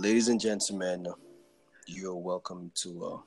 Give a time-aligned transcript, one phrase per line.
[0.00, 1.06] Ladies and gentlemen,
[1.86, 3.18] you're welcome to uh,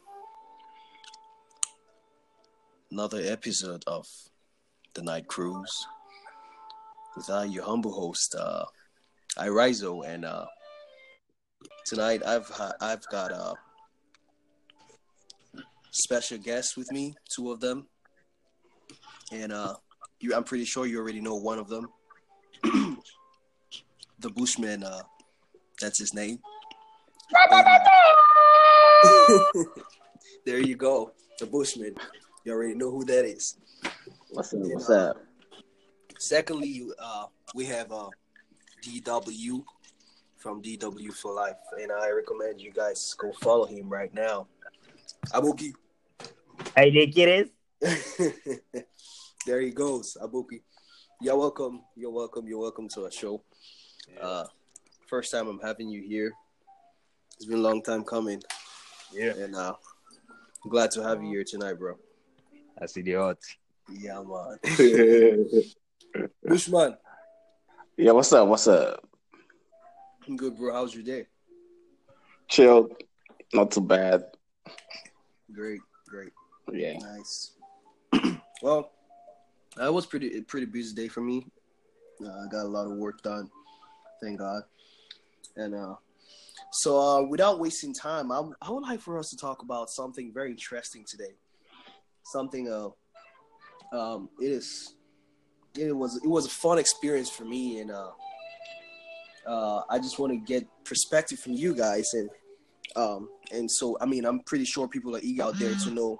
[2.89, 4.07] another episode of
[4.96, 5.86] the Night Cruise
[7.15, 8.65] with uh, your humble host, uh,
[9.38, 10.48] Irizo, and uh,
[11.86, 13.54] tonight I've ha- I've got a
[15.92, 17.86] special guest with me, two of them,
[19.32, 19.76] and uh,
[20.20, 21.88] you, I'm pretty sure you already know one of them,
[22.64, 24.84] the Bushman.
[24.84, 25.04] Uh,
[25.80, 26.40] that's his name.
[30.46, 31.96] there you go, the Bushman.
[32.46, 33.58] You already know who that is.
[34.30, 34.62] What's up?
[34.62, 35.18] And, What's uh, up?
[36.20, 37.26] Secondly, uh,
[37.56, 38.09] we have uh,
[38.86, 39.64] DW
[40.38, 44.48] from DW for Life, and I recommend you guys go follow him right now.
[45.28, 45.73] Abuki.
[46.76, 47.50] Hey, Nick, it
[47.81, 47.81] is.
[49.45, 50.62] there he goes, Abuki.
[51.22, 51.81] You're welcome.
[51.95, 52.48] You're welcome.
[52.48, 53.42] You're welcome to our show.
[54.22, 54.44] Uh,
[55.08, 56.34] first time I'm having you here.
[57.36, 58.42] It's been a long time coming,
[59.12, 59.34] Yeah.
[59.36, 59.73] and uh,
[60.64, 61.95] I'm glad to have you here tonight, bro.
[62.81, 63.58] I see the odds.
[63.92, 64.59] Yeah, man.
[67.98, 68.48] yeah, what's up?
[68.48, 69.08] What's up?
[70.28, 70.73] I'm good, bro.
[70.73, 71.28] How's your day?
[72.48, 72.90] Chill,
[73.53, 74.23] not too bad.
[75.52, 76.31] Great, great.
[76.72, 76.97] Yeah.
[76.97, 77.52] Nice.
[78.62, 78.92] well,
[79.75, 81.45] that was pretty pretty busy day for me.
[82.23, 83.50] Uh, I got a lot of work done,
[84.22, 84.64] thank God.
[85.58, 85.95] And uh,
[86.75, 90.33] so, uh, without wasting time, I, I would like for us to talk about something
[90.33, 91.35] very interesting today.
[92.23, 92.89] Something uh,
[93.95, 94.95] um, it is,
[95.77, 98.09] it was it was a fun experience for me, and uh,
[99.45, 102.27] uh, I just want to get perspective from you guys, and
[102.95, 106.17] um, and so I mean, I'm pretty sure people are eager out there to know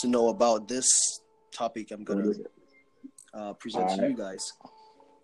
[0.00, 1.20] to know about this
[1.52, 2.32] topic I'm gonna
[3.32, 4.54] uh, present to you guys.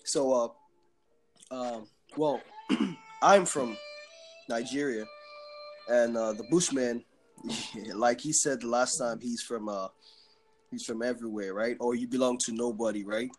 [0.04, 0.54] So,
[1.50, 2.40] uh, um, well,
[3.22, 3.76] I'm from
[4.48, 5.04] Nigeria,
[5.88, 7.04] and uh, the Bushman,
[7.94, 9.88] like he said the last time, he's from uh,
[10.70, 11.76] he's from everywhere, right?
[11.80, 13.30] Or you belong to nobody, right?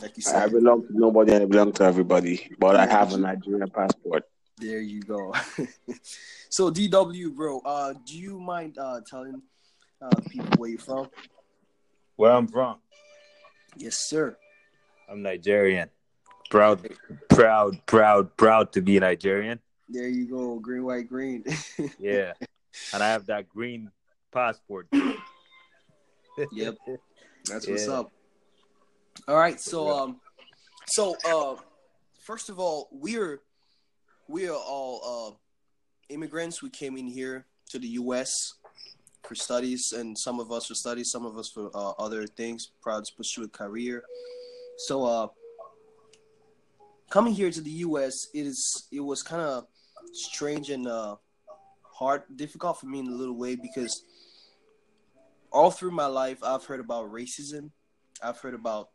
[0.00, 3.14] Like you said, I belong to nobody and I belong to everybody, but I have
[3.14, 4.24] a Nigerian passport.
[4.58, 5.34] There you go.
[6.48, 9.42] so DW, bro, uh, do you mind uh, telling
[10.00, 11.08] uh, people where you're from?
[12.16, 12.76] Where I'm from,
[13.76, 14.38] Yes, sir.
[15.08, 15.90] I'm Nigerian.
[16.48, 16.88] Proud,
[17.28, 19.60] proud, proud, proud to be Nigerian.
[19.88, 20.58] There you go.
[20.58, 21.44] Green, white, green.
[21.98, 22.32] Yeah.
[22.92, 23.90] and I have that green
[24.32, 24.88] passport.
[26.52, 26.76] Yep.
[27.48, 28.12] That's what's up.
[29.28, 29.60] All right.
[29.60, 30.20] So, um,
[30.86, 31.56] so uh,
[32.22, 33.40] first of all, we're
[34.28, 35.38] we are all
[36.10, 36.62] uh, immigrants.
[36.62, 38.54] We came in here to the U.S.
[39.26, 42.72] for studies, and some of us for studies, some of us for uh, other things.
[42.82, 44.02] Proud to pursue a career.
[44.78, 45.28] So, uh,
[47.08, 48.28] coming here to the U.S.
[48.34, 49.66] it is it was kind of
[50.12, 51.16] strange and uh,
[51.82, 54.04] hard, difficult for me in a little way because
[55.52, 57.70] all through my life I've heard about racism.
[58.22, 58.90] I've heard about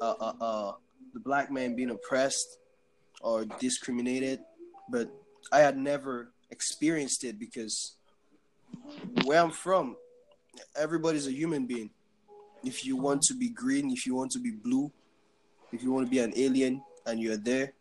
[0.00, 0.72] uh, uh, uh,
[1.12, 2.58] the black man being oppressed
[3.20, 4.40] or discriminated,
[4.90, 5.10] but
[5.52, 7.96] I had never experienced it because
[9.24, 9.96] where I'm from,
[10.76, 11.90] everybody's a human being.
[12.64, 14.92] If you want to be green, if you want to be blue,
[15.72, 17.72] if you want to be an alien and you're there,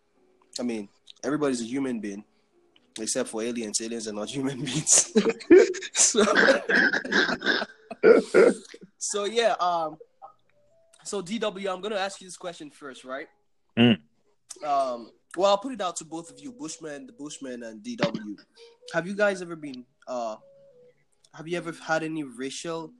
[0.59, 0.89] I mean,
[1.23, 2.23] everybody's a human being,
[3.01, 3.81] except for aliens.
[3.81, 5.13] Aliens are not human beings.
[5.93, 6.23] so,
[8.97, 9.97] so yeah, um,
[11.03, 13.27] so DW, I'm gonna ask you this question first, right?
[13.77, 13.99] Mm.
[14.65, 18.35] Um, well, I'll put it out to both of you, Bushman, the Bushman, and DW.
[18.93, 19.85] Have you guys ever been?
[20.07, 20.35] Uh,
[21.35, 22.91] have you ever had any racial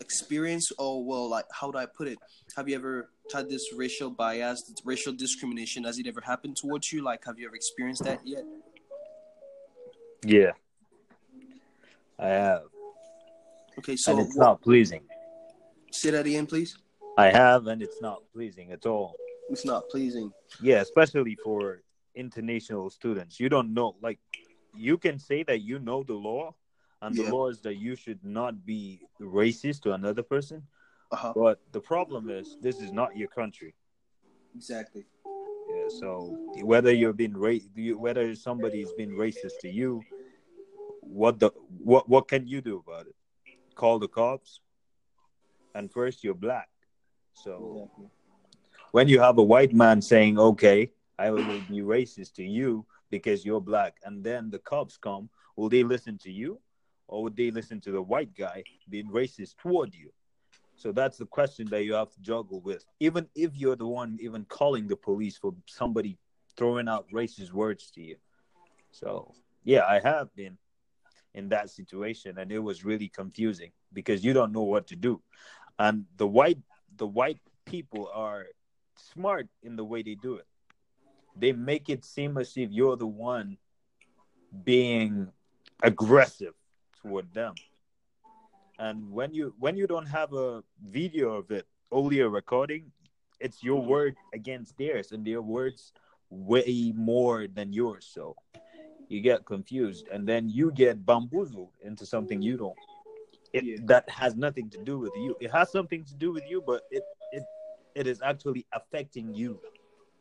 [0.00, 2.18] experience, or well, like how do I put it?
[2.56, 5.84] Have you ever had this racial bias, racial discrimination?
[5.84, 7.02] Has it ever happened towards you?
[7.02, 8.44] Like, have you ever experienced that yet?
[10.24, 10.52] Yeah.
[12.18, 12.64] I have.
[13.78, 15.02] Okay, so and it's what- not pleasing.
[15.92, 16.76] say that again, please.
[17.18, 19.16] I have, and it's not pleasing at all.
[19.50, 20.30] It's not pleasing.
[20.62, 21.82] Yeah, especially for
[22.14, 23.40] international students.
[23.40, 24.20] You don't know, like,
[24.76, 26.54] you can say that you know the law,
[27.02, 27.24] and Yeah.
[27.24, 30.62] the law is that you should not be racist to another person.
[31.10, 31.32] Uh-huh.
[31.34, 33.74] But the problem is, this is not your country.
[34.54, 35.04] Exactly.
[35.26, 40.02] Yeah, so whether you're being ra- whether somebody's been racist to you,
[41.10, 41.50] what the
[41.82, 43.14] what what can you do about it?
[43.74, 44.60] Call the cops.
[45.74, 46.68] And first, you're black,
[47.32, 48.10] so Exactly.
[48.90, 53.44] when you have a white man saying, "Okay, I will be racist to you because
[53.44, 56.60] you're black," and then the cops come, will they listen to you,
[57.06, 60.10] or would they listen to the white guy being racist toward you?
[60.74, 62.84] So that's the question that you have to juggle with.
[63.00, 66.18] Even if you're the one even calling the police for somebody
[66.56, 68.16] throwing out racist words to you.
[68.90, 70.56] So yeah, I have been
[71.34, 75.22] in that situation, and it was really confusing because you don't know what to do,
[75.78, 76.58] and the white
[76.96, 78.46] the white people are
[78.96, 80.46] smart in the way they do it.
[81.36, 83.56] They make it seem as if you're the one
[84.64, 85.28] being
[85.82, 86.54] aggressive
[87.00, 87.54] toward them.
[88.78, 92.92] And when you when you don't have a video of it, only a recording,
[93.38, 95.92] it's your word against theirs, and their words
[96.30, 98.08] way more than yours.
[98.12, 98.36] So
[99.10, 102.78] you get confused, and then you get bamboozled into something you don't.
[103.52, 103.76] It, Yeah.
[103.92, 105.36] That has nothing to do with you.
[105.40, 107.02] It has something to do with you, but it
[107.32, 107.42] it
[107.94, 109.58] it is actually affecting you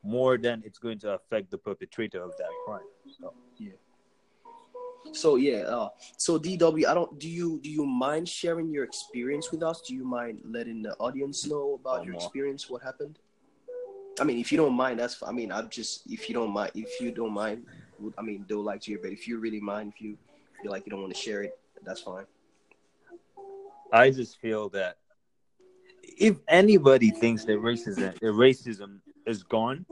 [0.01, 2.89] more than it's going to affect the perpetrator of that crime.
[3.19, 3.33] So,
[5.13, 7.19] So yeah, uh, so DW, I don't.
[7.19, 9.81] Do you do you mind sharing your experience with us?
[9.87, 12.69] Do you mind letting the audience know about Oh, your experience?
[12.69, 13.19] What happened?
[14.19, 15.21] I mean, if you don't mind, that's.
[15.21, 16.09] I mean, I'm just.
[16.09, 17.65] If you don't mind, if you don't mind,
[18.17, 18.99] I mean, they'll like to hear.
[19.01, 20.17] But if you really mind, if you
[20.61, 22.25] feel like you don't want to share it, that's fine.
[23.91, 24.97] I just feel that
[26.03, 29.85] if anybody thinks that racism that racism is gone,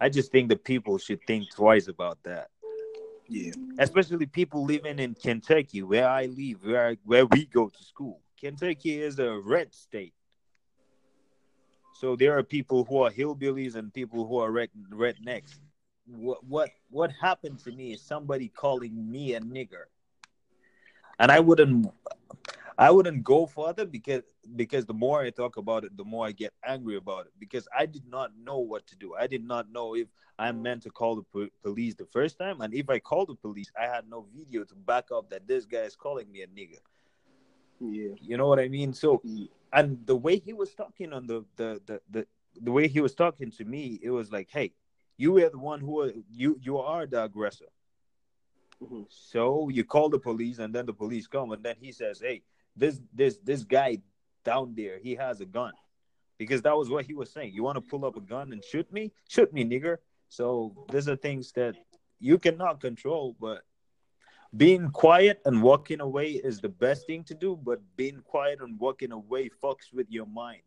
[0.00, 2.48] I just think that people should think twice about that.
[3.28, 3.52] Yeah.
[3.78, 8.20] Especially people living in Kentucky, where I live, where I, where we go to school.
[8.38, 10.14] Kentucky is a red state.
[11.94, 15.58] So there are people who are hillbillies and people who are red, rednecks.
[16.06, 19.84] What what what happened to me is somebody calling me a nigger,
[21.18, 21.92] and I wouldn't
[22.76, 24.22] I wouldn't go further because
[24.56, 27.66] because the more I talk about it, the more I get angry about it because
[27.76, 29.14] I did not know what to do.
[29.14, 30.08] I did not know if
[30.38, 33.36] I'm meant to call the po- police the first time, and if I called the
[33.36, 36.46] police, I had no video to back up that this guy is calling me a
[36.48, 36.80] nigger.
[37.80, 38.14] Yeah.
[38.20, 38.92] You know what I mean?
[38.92, 39.22] So
[39.72, 42.26] and the way he was talking on the the the the,
[42.60, 44.72] the way he was talking to me, it was like, hey,
[45.16, 47.70] you are the one who are, you you are the aggressor.
[48.82, 49.06] Mhm.
[49.08, 52.42] So you call the police, and then the police come, and then he says, "Hey,
[52.76, 54.02] this this this guy
[54.44, 55.72] down there, he has a gun,"
[56.38, 57.54] because that was what he was saying.
[57.54, 59.12] You want to pull up a gun and shoot me?
[59.28, 59.98] Shoot me, nigger.
[60.28, 61.76] So these are things that
[62.18, 63.64] you cannot control, but
[64.56, 67.56] being quiet and walking away is the best thing to do.
[67.56, 70.62] But being quiet and walking away fucks with your mind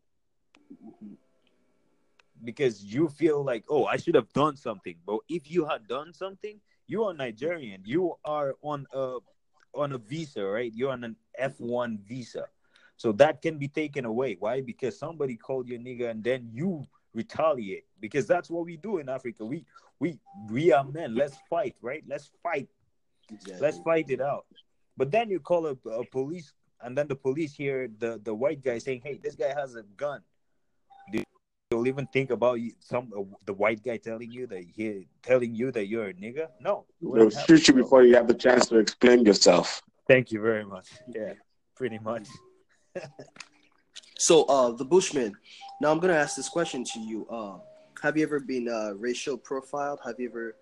[2.44, 4.96] because you feel like, oh, I should have done something.
[5.06, 7.82] But if you had done something, you are Nigerian.
[7.84, 9.18] You are on a
[9.74, 10.72] on a visa, right?
[10.74, 12.46] You're on an F one visa,
[12.96, 14.36] so that can be taken away.
[14.38, 14.60] Why?
[14.60, 17.84] Because somebody called you a nigga, and then you retaliate.
[18.00, 19.44] Because that's what we do in Africa.
[19.44, 19.64] We
[20.00, 20.18] we
[20.50, 21.14] we are men.
[21.14, 22.02] Let's fight, right?
[22.06, 22.68] Let's fight.
[23.30, 23.60] Exactly.
[23.60, 24.46] Let's fight it out.
[24.96, 28.62] But then you call a, a police, and then the police hear the the white
[28.62, 30.22] guy saying, "Hey, this guy has a gun."
[31.78, 35.54] Do you'll even think about some uh, the white guy telling you that he telling
[35.54, 36.48] you that you're a nigga?
[36.60, 37.56] No, They'll wouldn't happen.
[37.56, 39.80] shoot you before you have the chance to explain yourself.
[40.08, 40.88] Thank you very much.
[41.08, 41.34] Yeah,
[41.76, 42.26] pretty much.
[44.20, 45.32] So, uh, the Bushman.
[45.80, 47.24] Now, I'm gonna ask this question to you.
[47.30, 47.58] Uh,
[48.02, 50.00] have you ever been uh, racial profiled?
[50.04, 50.56] Have you ever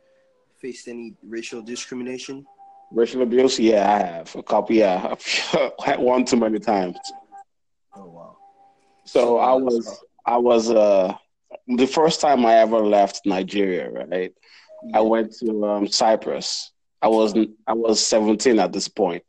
[0.60, 2.44] faced any racial discrimination?
[2.92, 4.76] Racial abuse, yeah, I have a couple.
[4.76, 5.14] Yeah,
[5.86, 6.98] I've one too many times.
[7.94, 8.36] Oh wow.
[9.06, 11.14] So I was, I was, uh,
[11.68, 14.32] the first time I ever left Nigeria, right?
[14.94, 16.72] I went to um, Cyprus.
[17.00, 17.34] I was,
[17.66, 19.22] I was 17 at this point,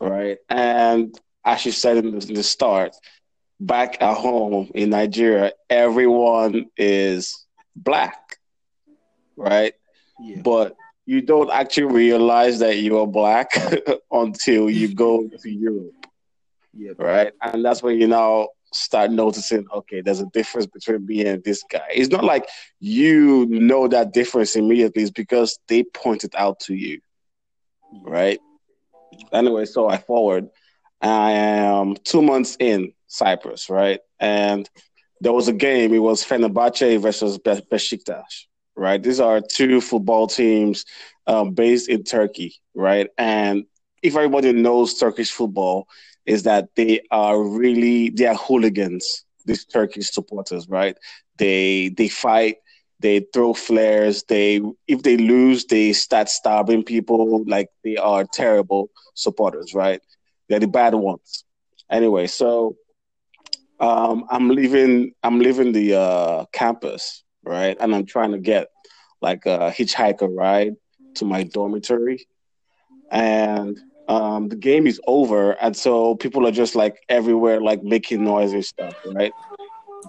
[0.00, 0.38] right?
[0.48, 2.94] And as you said in the, in the start,
[3.60, 7.44] back at home in Nigeria, everyone is
[7.76, 8.38] black,
[9.36, 9.74] right?
[10.20, 10.42] Yeah.
[10.42, 13.50] but you don't actually realize that you're black
[14.12, 15.92] until you go to Europe,
[16.72, 16.92] Yeah.
[16.98, 17.32] right?
[17.42, 21.62] And that's when you now start noticing, okay, there's a difference between me and this
[21.70, 21.86] guy.
[21.94, 22.46] It's not like
[22.80, 27.00] you know that difference immediately, it's because they point it out to you,
[28.02, 28.38] right?
[29.32, 30.48] Anyway, so I forward.
[31.00, 34.00] I am two months in Cyprus, right?
[34.20, 34.68] And
[35.20, 35.92] there was a game.
[35.94, 39.02] It was Fenerbahce versus Be- Besiktas, right?
[39.02, 40.84] These are two football teams
[41.26, 43.08] um, based in Turkey, right?
[43.18, 43.64] And
[44.02, 45.88] if everybody knows Turkish football,
[46.26, 49.24] is that they are really they are hooligans.
[49.46, 50.96] These Turkish supporters, right?
[51.38, 52.56] They they fight.
[53.00, 54.24] They throw flares.
[54.24, 57.44] They if they lose, they start stabbing people.
[57.46, 60.00] Like they are terrible supporters, right?
[60.48, 61.44] They're the bad ones.
[61.90, 62.76] Anyway, so
[63.80, 65.12] um, I'm leaving.
[65.22, 67.76] I'm leaving the uh, campus, right?
[67.78, 68.68] And I'm trying to get
[69.20, 70.74] like a hitchhiker ride
[71.16, 72.26] to my dormitory,
[73.10, 73.78] and
[74.08, 78.52] um, the game is over, and so people are just like everywhere, like making noise
[78.52, 79.32] and stuff, right?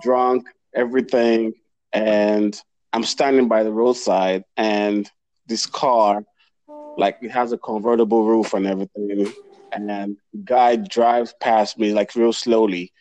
[0.02, 1.54] Drunk, everything,
[1.94, 2.60] and
[2.92, 5.10] I'm standing by the roadside, and
[5.48, 6.24] this car,
[6.98, 9.32] like it has a convertible roof and everything,
[9.72, 12.92] and guy drives past me like real slowly,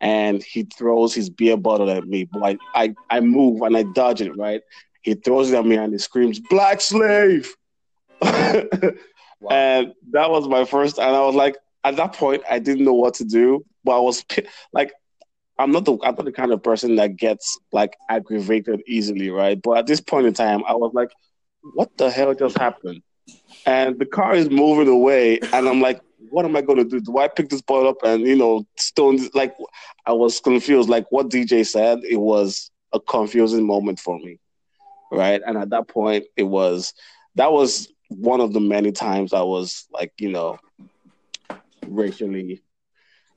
[0.00, 2.24] and he throws his beer bottle at me.
[2.24, 4.36] But I, I, I move and I dodge it.
[4.36, 4.62] Right,
[5.02, 7.54] he throws it at me and he screams, "Black slave!"
[9.40, 9.50] wow.
[9.50, 12.94] And that was my first, and I was like, at that point, I didn't know
[12.94, 14.24] what to do, but I was
[14.72, 14.92] like,
[15.58, 19.60] I'm not the I'm not the kind of person that gets like aggravated easily, right?
[19.60, 21.10] But at this point in time, I was like,
[21.74, 23.02] what the hell just happened?
[23.66, 27.00] And the car is moving away, and I'm like, what am I going to do?
[27.00, 29.18] Do I pick this ball up and you know stone?
[29.34, 29.54] Like,
[30.06, 30.88] I was confused.
[30.88, 34.38] Like what DJ said, it was a confusing moment for me,
[35.12, 35.42] right?
[35.46, 36.94] And at that point, it was
[37.34, 40.58] that was one of the many times I was like, you know,
[41.86, 42.62] racially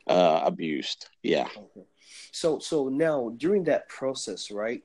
[0.07, 1.07] uh, abused.
[1.21, 1.47] Yeah.
[1.55, 1.85] Okay.
[2.31, 4.83] So so now during that process, right?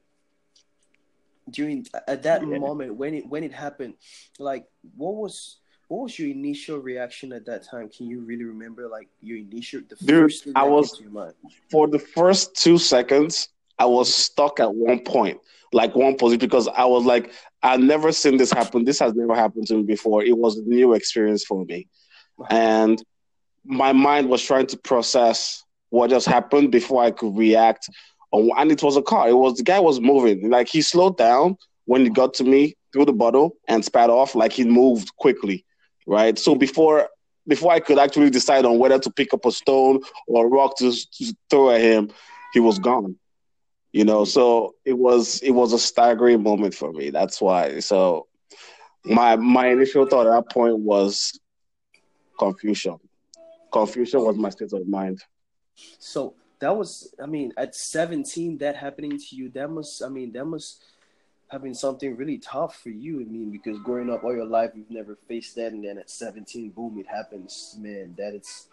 [1.51, 2.59] During at that yeah.
[2.59, 3.95] moment when it when it happened,
[4.39, 4.67] like
[4.97, 5.57] what was
[5.89, 7.89] what was your initial reaction at that time?
[7.89, 11.03] Can you really remember like your initial the Dude, first I was
[11.71, 13.49] for the first two seconds,
[13.79, 15.39] I was stuck at one point,
[15.73, 17.33] like one position because I was like,
[17.63, 18.85] I've never seen this happen.
[18.85, 20.23] This has never happened to me before.
[20.23, 21.89] It was a new experience for me.
[22.51, 23.03] And
[23.65, 27.89] my mind was trying to process what just happened before I could react.
[28.33, 29.29] And it was a car.
[29.29, 30.51] It was the guy was moving.
[30.51, 31.57] Like he slowed down
[31.87, 34.35] when he got to me, threw the bottle and spat off.
[34.35, 35.65] Like he moved quickly,
[36.07, 36.39] right?
[36.39, 37.09] So before
[37.47, 40.77] before I could actually decide on whether to pick up a stone or a rock
[40.79, 42.11] to, to throw at him,
[42.53, 43.17] he was gone.
[43.99, 47.11] You know, so it was it was a staggering moment for me.
[47.11, 47.81] That's why.
[47.81, 48.29] So
[49.05, 51.37] my my initial thought at that point was
[52.39, 53.01] confusion.
[53.73, 55.19] Confusion was my state of mind.
[55.99, 60.31] So that was, I mean, at 17, that happening to you, that must, I mean,
[60.33, 60.85] that must
[61.49, 63.21] have been something really tough for you.
[63.21, 66.09] I mean, because growing up all your life, you've never faced that, and then at
[66.09, 67.77] 17, boom, it happens.
[67.81, 68.69] Man, that it's.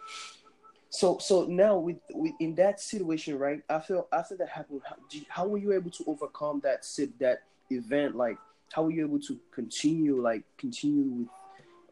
[0.96, 3.60] So, so now with, with in that situation, right?
[3.68, 4.96] After after that happened, how,
[5.28, 6.86] how were you able to overcome that
[7.20, 8.16] that event?
[8.16, 8.38] Like,
[8.72, 11.28] how were you able to continue, like, continue with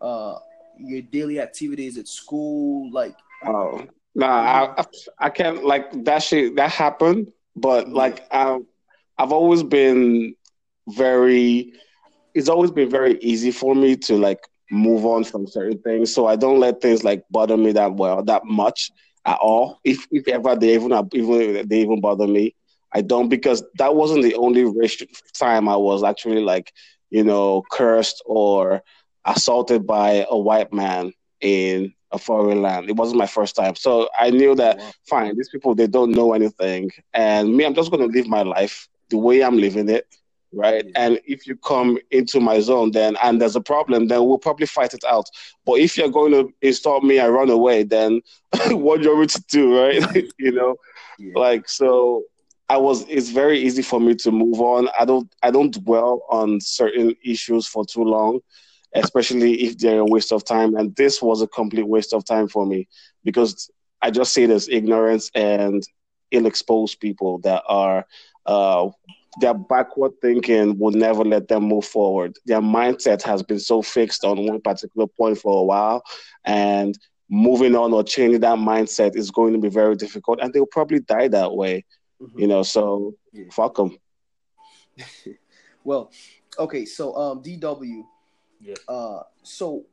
[0.01, 0.39] uh
[0.79, 2.91] your daily activities at school?
[2.93, 3.15] Like,
[3.47, 3.83] oh,
[4.15, 4.85] Nah, I,
[5.19, 8.59] I can't like that shit that happened, but like I,
[9.19, 10.35] I've always been
[10.89, 11.75] very.
[12.33, 14.41] It's always been very easy for me to like
[14.71, 18.23] move on from certain things, so I don't let things like bother me that well
[18.25, 18.91] that much
[19.27, 19.81] at all.
[19.85, 22.55] If if ever they even even they even bother me,
[22.93, 24.65] I don't because that wasn't the only
[25.35, 26.73] time I was actually like
[27.11, 28.83] you know cursed or
[29.27, 32.91] assaulted by a white man in a foreign land.
[32.91, 33.77] It wasn't my first time.
[33.77, 36.91] So I knew that, oh, fine, these people, they don't know anything.
[37.15, 40.07] And me, I'm just going to live my life the way I'm living it.
[40.55, 40.85] Right.
[40.95, 44.67] And if you come into my zone, then, and there's a problem, then we'll probably
[44.67, 45.29] fight it out.
[45.65, 48.21] But if you're going to install me and run away, then
[48.69, 49.79] what do you want me to do?
[49.79, 50.33] Right.
[50.39, 50.77] you know,
[51.19, 51.33] yeah.
[51.35, 52.23] like, so
[52.69, 54.89] I was, it's very easy for me to move on.
[54.99, 58.41] I don't, I don't dwell on certain issues for too long
[58.95, 60.77] especially if they're a waste of time.
[60.77, 62.89] And this was a complete waste of time for me
[63.25, 63.71] because
[64.01, 65.83] I just see it as ignorance and
[66.31, 68.07] ill-exposed people that are
[68.47, 68.89] uh,
[69.41, 72.37] their backward thinking will never let them move forward.
[72.47, 76.03] Their mindset has been so fixed on one particular point for a while,
[76.45, 76.99] and
[77.29, 81.01] moving on or changing that mindset is going to be very difficult, and they'll probably
[81.01, 81.85] die that way.
[82.21, 82.39] Mm-hmm.
[82.39, 83.45] You know, so yeah.
[83.51, 83.99] fuck them.
[85.85, 86.11] well,
[86.59, 88.05] okay, so um, DW,
[88.61, 88.75] yeah.
[88.89, 89.85] Uh, so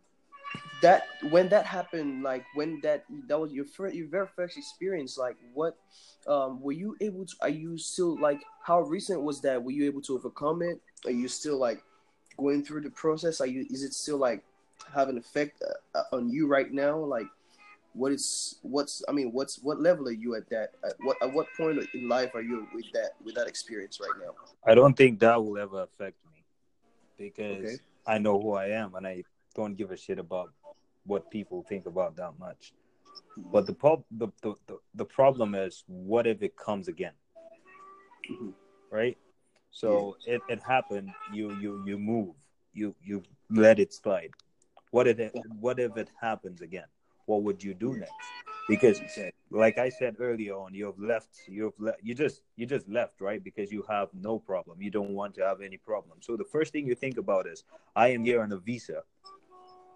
[0.82, 5.18] that when that happened, like when that that was your first, your very first experience,
[5.18, 5.78] like what
[6.28, 7.36] um were you able to?
[7.42, 9.62] Are you still like how recent was that?
[9.64, 10.80] Were you able to overcome it?
[11.06, 11.82] Are you still like
[12.38, 13.42] going through the process?
[13.42, 13.66] Are you?
[13.70, 14.44] Is it still like
[14.94, 16.98] have an effect uh, uh, on you right now?
[16.98, 17.28] Like
[17.94, 21.32] what is what's I mean what's what level are you at that at what at
[21.32, 24.34] what point in life are you with that with that experience right now?
[24.66, 26.46] I don't think that will ever affect me
[27.18, 27.76] because okay.
[28.08, 29.24] I know who I am and I
[29.56, 30.52] don't give a shit about
[31.06, 32.74] what people think about that much.
[33.38, 37.14] But the prob- the, the, the, the problem is what if it comes again?
[38.32, 38.50] Mm-hmm.
[38.92, 39.18] Right?
[39.72, 40.36] So yeah.
[40.36, 42.36] it, it happened, you you you move,
[42.74, 44.32] you you let it slide.
[44.92, 46.88] What if it what if it happens again?
[47.26, 48.12] What would you do next?
[48.68, 49.02] because
[49.50, 53.44] like i said earlier on you've left you've le- you just you just left right
[53.44, 56.72] because you have no problem you don't want to have any problem so the first
[56.72, 57.64] thing you think about is
[57.96, 59.02] i am here on a visa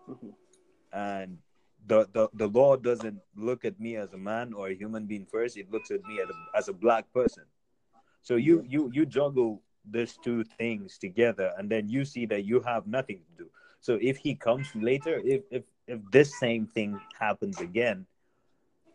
[0.09, 0.29] mm-hmm.
[0.93, 1.37] and
[1.87, 5.25] the, the the law doesn't look at me as a man or a human being
[5.25, 7.43] first it looks at me as a, as a black person
[8.21, 12.59] so you you you juggle these two things together, and then you see that you
[12.61, 13.49] have nothing to do.
[13.81, 18.05] So if he comes later, if if if this same thing happens again,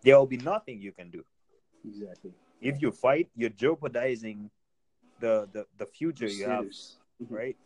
[0.03, 1.25] there will be nothing you can do.
[1.87, 2.33] Exactly.
[2.61, 4.51] If you fight, you're jeopardizing
[5.21, 6.67] the the, the future you have.
[7.23, 7.31] Mhm.
[7.31, 7.57] right?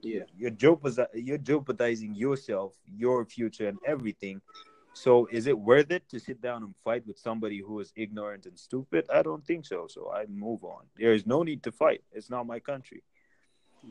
[0.00, 0.24] Yeah.
[0.36, 4.40] You're jeopardizing you're jeopardizing yourself, your future, and everything.
[4.94, 8.46] So is it worth it to sit down and fight with somebody who is ignorant
[8.46, 9.06] and stupid?
[9.12, 9.86] I don't think so.
[9.88, 10.84] So I move on.
[10.96, 12.02] There is no need to fight.
[12.12, 13.02] It's not my country.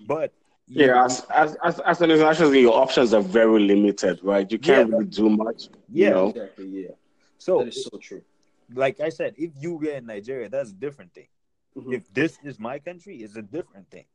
[0.07, 0.33] But
[0.67, 4.49] you Yeah, know, as, as, as, as an international, your options are very limited, right?
[4.51, 5.69] You can't Yeah, really do much.
[5.89, 6.07] yeah.
[6.07, 6.27] You know?
[6.29, 6.65] Exactly.
[6.67, 6.95] Yeah.
[7.37, 8.21] So that is so true.
[8.73, 11.27] like I said, if you were in Nigeria, that's a different thing.
[11.77, 11.93] Mhm.
[11.93, 14.05] If this is my country, it's a different thing.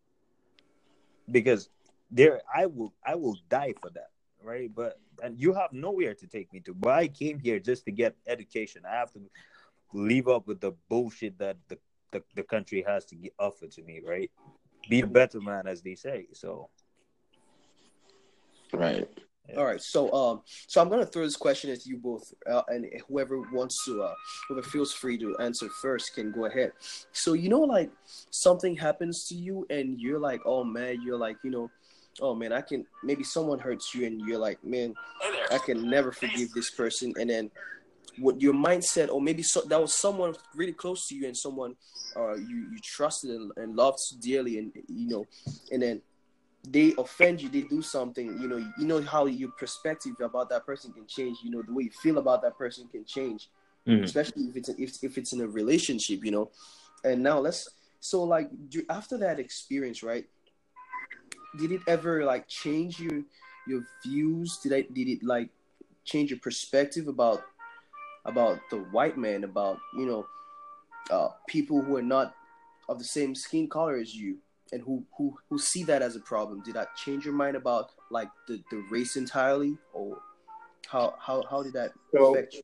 [1.30, 1.70] Because
[2.12, 4.10] there I will I will die for that,
[4.42, 4.70] right?
[4.72, 6.74] But and you have nowhere to take me to.
[6.74, 8.82] But I came here just to get education.
[8.86, 9.20] I have to
[9.94, 11.78] leave up with the bullshit that the,
[12.12, 14.30] the, the country has to get offer to me, right?
[14.88, 16.26] Be a better man, as they say.
[16.32, 16.68] So
[18.72, 19.08] Right.
[19.56, 22.86] All right, so um, so I'm gonna throw this question at you both, uh, and
[23.06, 24.14] whoever wants to, uh,
[24.48, 26.72] whoever feels free to answer first can go ahead.
[27.12, 27.90] So you know, like
[28.30, 31.70] something happens to you, and you're like, oh man, you're like, you know,
[32.20, 34.94] oh man, I can maybe someone hurts you, and you're like, man,
[35.50, 37.50] I can never forgive this person, and then
[38.18, 41.76] what your mindset, or maybe so, that was someone really close to you, and someone
[42.16, 45.26] uh, you you trusted and, and loved dearly, and you know,
[45.70, 46.02] and then
[46.68, 50.64] they offend you, they do something, you know, you know how your perspective about that
[50.64, 53.48] person can change, you know, the way you feel about that person can change,
[53.88, 54.04] Mhm.
[54.04, 56.50] especially if it's if, if it's in a relationship, you know.
[57.02, 58.48] And now let's so like
[58.88, 60.26] after that experience, right?
[61.58, 63.22] Did it ever like change your
[63.66, 64.58] your views?
[64.62, 65.50] Did I did it like
[66.04, 67.42] change your perspective about
[68.24, 70.26] about the white man, about you know,
[71.10, 72.34] uh, people who are not
[72.88, 74.38] of the same skin color as you?
[74.74, 77.90] and who who who see that as a problem did that change your mind about
[78.10, 80.16] like the the race entirely or
[80.88, 82.62] how how how did that So- affect you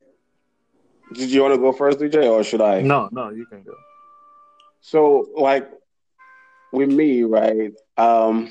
[1.13, 2.81] Did you want to go first, DJ, or should I?
[2.81, 3.75] no, no, you can go.
[4.81, 5.69] So, like
[6.71, 7.73] with me, right?
[7.97, 8.49] Um,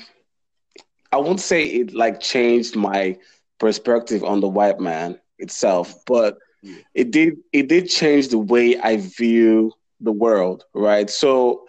[1.11, 3.17] I won't say it like changed my
[3.59, 6.81] perspective on the white man itself, but Yeah.
[6.93, 7.37] it did.
[7.51, 11.09] It did change the way I view the world, right?
[11.09, 11.65] So,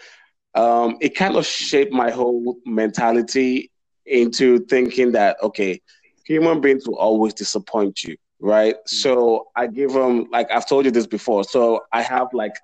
[0.55, 3.71] um, it kind of shaped my whole mentality
[4.07, 5.81] into thinking that okay,
[6.25, 8.77] human beings will always disappoint you, right?
[8.87, 11.45] So I give them like I've told you this before.
[11.45, 12.55] So I have like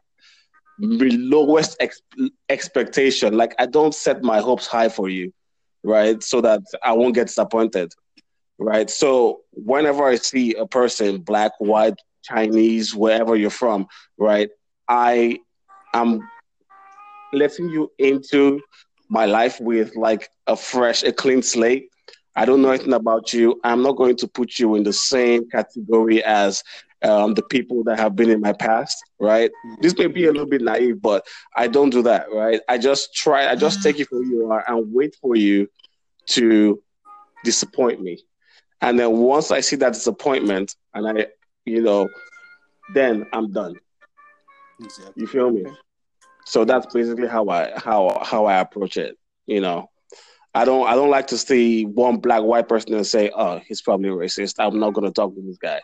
[0.79, 2.03] the lowest ex-
[2.49, 3.35] expectation.
[3.37, 5.33] Like I don't set my hopes high for you,
[5.87, 6.22] right?
[6.22, 7.92] So that I won't get disappointed,
[8.59, 8.90] right?
[8.90, 11.94] So whenever I see a person, black, white,
[12.25, 13.87] Chinese, wherever you're from,
[14.18, 14.51] right,
[14.88, 15.38] I
[15.94, 16.20] am
[17.33, 18.61] letting you into
[19.09, 21.88] my life with like a fresh, a clean slate.
[22.35, 23.61] I don't know anything about you.
[23.64, 26.62] I'm not going to put you in the same category as
[27.02, 29.50] um, the people that have been in my past, right?
[29.80, 32.61] This may be a little bit naive, but I don't do that, right?
[32.68, 35.68] I just try, I just take you for who you are and wait for you
[36.30, 36.82] to
[37.44, 38.18] disappoint me.
[38.80, 41.26] And then once I see that disappointment and I,
[41.64, 42.09] you know,
[42.94, 43.74] then I'm done.
[44.80, 45.62] exactly You feel me?
[45.62, 45.76] Okay.
[46.46, 49.16] So that's basically how I how how I approach it.
[49.46, 49.90] You know,
[50.54, 53.82] I don't I don't like to see one black white person and say, "Oh, he's
[53.82, 55.80] probably racist." I'm not going to talk to this guy.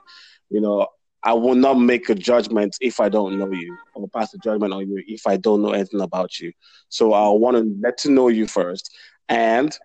[0.51, 0.87] You know,
[1.25, 4.73] I will not make a judgment if I don't know you, or pass a judgment
[4.73, 6.53] on you if I don't know anything about you.
[6.89, 8.91] So I want to let to know you first,
[9.29, 9.77] and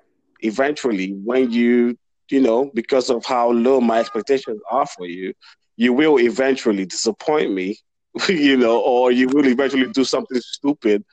[0.41, 1.97] eventually, when you
[2.29, 5.33] you know, because of how low my expectations are for you,
[5.77, 7.77] you will eventually disappoint me
[8.29, 11.03] you know, or you will eventually do something stupid,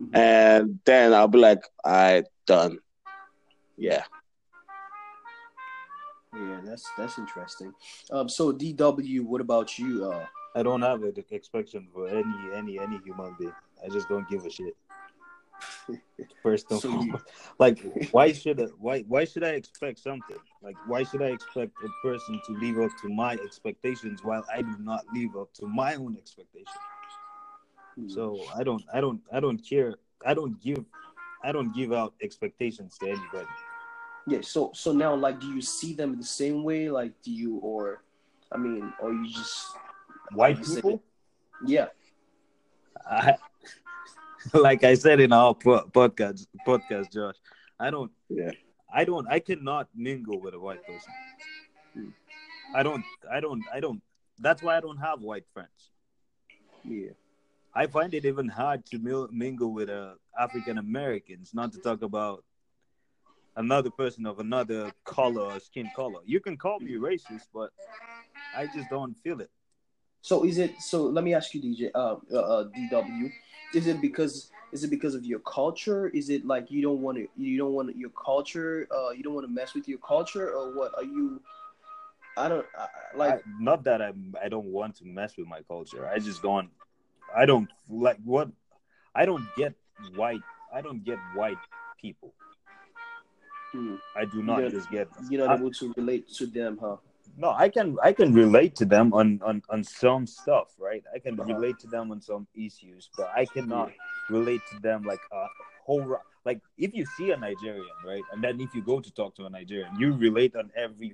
[0.00, 0.16] Mhm.
[0.16, 2.78] and then I'll be like, I done.
[3.76, 4.04] Yeah.
[6.34, 7.72] Yeah that's that's interesting
[8.10, 12.78] um so dw what about you uh I don't have an expectation for any any
[12.78, 13.52] any human being.
[13.84, 14.76] I just don't give a shit.
[16.42, 17.24] First and So foremost,
[17.58, 17.78] like
[18.12, 20.36] why should I, why why should I expect something?
[20.62, 24.62] Like why should I expect a person to live up to my expectations while I
[24.62, 26.68] do not live up to my own expectations?
[28.06, 29.94] So I don't I don't I don't care.
[30.24, 30.84] I don't give
[31.42, 33.48] I don't give out expectations to anybody.
[34.26, 37.56] Yeah so so now like do you see them the same way like do you
[37.58, 38.02] or
[38.52, 39.68] i mean or you just
[40.32, 41.02] White you say- people,
[41.66, 41.88] yeah
[43.10, 43.36] I,
[44.54, 47.36] like I said in our po- podcast podcast, Josh,
[47.78, 48.52] I don't Yeah.
[48.92, 51.12] I don't I cannot mingle with a white person.
[51.94, 52.08] Hmm.
[52.74, 54.00] I don't I don't I don't
[54.38, 55.90] that's why I don't have white friends.
[56.84, 57.12] yeah
[57.74, 62.02] I find it even hard to mil- mingle with uh, African Americans, not to talk
[62.02, 62.44] about
[63.56, 66.20] another person of another color or skin color.
[66.24, 67.70] You can call me racist, but
[68.56, 69.50] I just don't feel it.
[70.22, 70.80] So is it?
[70.80, 73.30] So let me ask you, DJ, uh, uh, uh, DW,
[73.74, 76.08] is it because is it because of your culture?
[76.08, 78.88] Is it like you don't want to you don't want your culture?
[78.90, 80.92] Uh, you don't want to mess with your culture, or what?
[80.96, 81.42] Are you?
[82.36, 83.34] I don't I, like.
[83.34, 84.34] I, not that I'm.
[84.42, 86.08] I don't want to mess with my culture.
[86.08, 86.70] I just don't.
[87.36, 88.48] I don't like what.
[89.14, 89.74] I don't get
[90.16, 90.40] white.
[90.72, 91.58] I don't get white
[92.00, 92.32] people.
[93.74, 93.96] Hmm.
[94.16, 95.08] I do not just get.
[95.28, 96.96] You're not I- able to relate to them, huh?
[97.36, 101.18] no i can i can relate to them on on on some stuff right i
[101.18, 101.52] can Uh-huh.
[101.52, 103.90] relate to them on some issues but i cannot
[104.30, 105.46] relate to them like a
[105.86, 106.06] whole
[106.44, 109.46] like if you see a nigerian right and then if you go to talk to
[109.46, 111.10] a nigerian you relate on every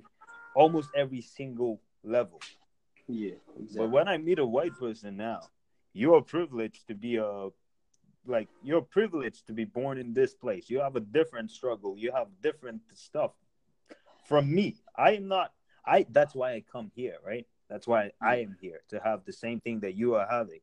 [0.53, 2.39] almost every single level
[3.07, 3.77] Yeah, exactly.
[3.79, 5.39] but when i meet a white person now
[5.93, 7.49] you're privileged to be a
[8.25, 10.69] like you're privileged to be born in this place.
[10.69, 11.97] You have a different struggle.
[11.97, 13.31] You have different stuff.
[14.27, 15.51] From me i am not
[15.85, 17.45] i that's why i come here right?
[17.69, 20.61] That's why i am here to have the same thing that you are having.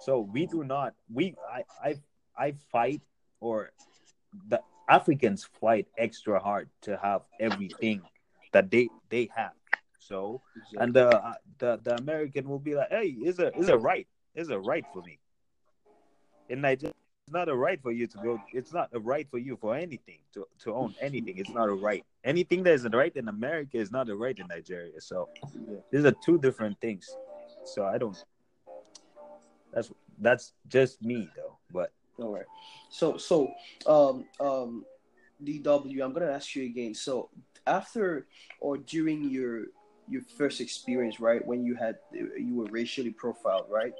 [0.00, 1.96] So we do not we i i,
[2.36, 3.02] I fight
[3.40, 3.72] or
[4.48, 8.02] the africans fight extra hard to have everything
[8.52, 9.52] that they they have.
[9.98, 10.42] So
[10.78, 14.08] and the uh, the the American will be like, "Hey, is a is a right,
[14.34, 15.19] is a right for me."
[16.50, 16.92] In Nigeria,
[17.26, 18.40] it's not a right for you to go.
[18.52, 21.38] It's not a right for you for anything to to own anything.
[21.38, 22.04] It's not a right.
[22.24, 25.00] Anything that is a right in America is not a right in Nigeria.
[25.00, 25.28] So
[25.92, 27.08] these are two different things.
[27.64, 28.16] So I don't.
[29.72, 31.56] That's that's just me though.
[31.72, 32.50] But All right.
[32.90, 33.52] So so
[33.86, 34.84] um um
[35.44, 36.94] DW, I'm gonna ask you again.
[36.94, 37.30] So
[37.64, 38.26] after
[38.58, 39.66] or during your
[40.08, 43.94] your first experience, right, when you had you were racially profiled, right?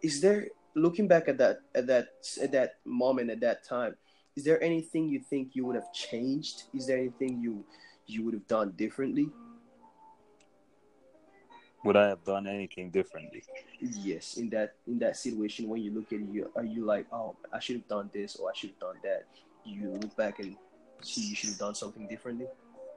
[0.00, 2.08] Is there looking back at that at that
[2.42, 3.96] at that moment at that time,
[4.36, 6.64] is there anything you think you would have changed?
[6.74, 7.64] Is there anything you
[8.06, 9.28] you would have done differently?
[11.84, 13.44] would I have done anything differently?
[13.78, 17.36] Yes, in that in that situation when you look at you, are you like, oh,
[17.52, 19.26] I should have done this or I should have done that?
[19.64, 20.56] You look back and
[21.02, 22.46] see you should have done something differently.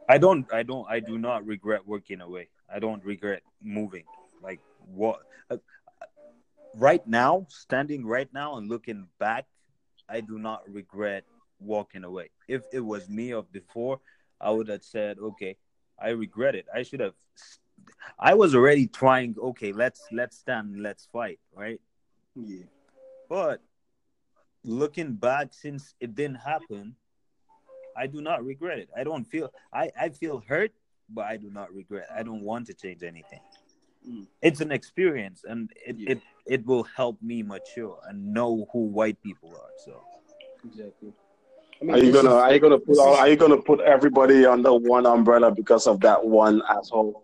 [0.10, 0.52] I don't.
[0.54, 0.88] I don't.
[0.90, 2.48] I do not regret working away.
[2.74, 4.06] I don't regret moving.
[4.42, 4.62] Like
[4.94, 5.20] what?
[6.78, 9.46] Right now, standing right now and looking back,
[10.08, 11.26] I do not regret
[11.60, 12.30] walking away.
[12.48, 14.00] If it was me of before,
[14.40, 15.58] I would have said, "Okay,
[16.00, 16.68] I regret it.
[16.74, 17.16] I should have."
[18.20, 19.36] I was already trying.
[19.40, 20.82] Okay, let's let's stand.
[20.82, 21.40] Let's fight.
[21.56, 21.82] Right.
[22.36, 22.66] Yeah,
[23.28, 23.64] But
[24.64, 26.96] looking back, since it didn't happen,
[27.96, 28.90] I do not regret it.
[28.96, 30.72] I don't feel I, I feel hurt,
[31.10, 32.08] but I do not regret.
[32.16, 33.42] I don't want to change anything.
[34.08, 34.28] Mm.
[34.42, 36.12] It's an experience and it, Yeah.
[36.12, 39.72] it it will help me mature and know who white people are.
[39.86, 40.02] So
[40.66, 41.14] exactly.
[41.82, 43.80] I mean, Are you gonna is- are you gonna put all, are you gonna put
[43.82, 47.24] everybody under one umbrella because of that one asshole?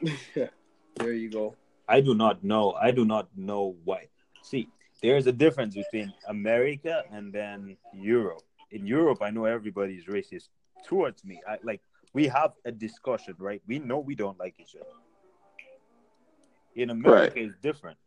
[0.34, 1.54] there you go.
[1.88, 2.72] I do not know.
[2.72, 4.08] I do not know why.
[4.42, 4.68] See,
[5.02, 8.42] there's a difference between America and then Europe.
[8.70, 10.48] In Europe, I know everybody is racist
[10.84, 11.40] towards me.
[11.48, 11.80] I like
[12.12, 13.62] we have a discussion, right?
[13.66, 14.94] We know we don't like each other.
[16.74, 17.98] In America, is different.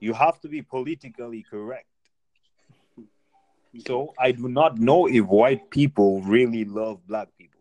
[0.00, 1.86] You have to be politically correct.
[3.78, 7.60] So I do not know if white people really love black people.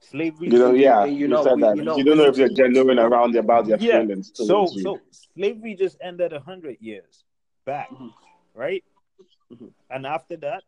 [0.00, 0.48] Slavery.
[0.50, 1.76] You know, yeah, you know, said we- that.
[1.76, 4.32] you You, don't know if they're genuine around about their Yeah, feelings.
[4.34, 4.82] So, you.
[4.82, 7.24] so slavery just ended a hundred years
[7.64, 8.12] back, Mhm.
[8.54, 8.84] right?
[9.50, 9.72] Mhm.
[9.88, 10.64] And after that,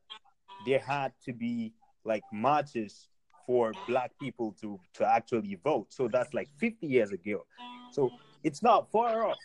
[0.64, 3.08] there had to be like marches
[3.46, 5.86] for black people to to actually vote.
[5.90, 7.46] So that's like fifty years ago.
[7.92, 9.38] So it's not far off.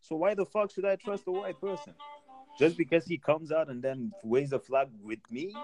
[0.00, 1.94] So why the fuck should I trust a white person?
[2.58, 5.54] Just because he comes out and then waves a flag with me?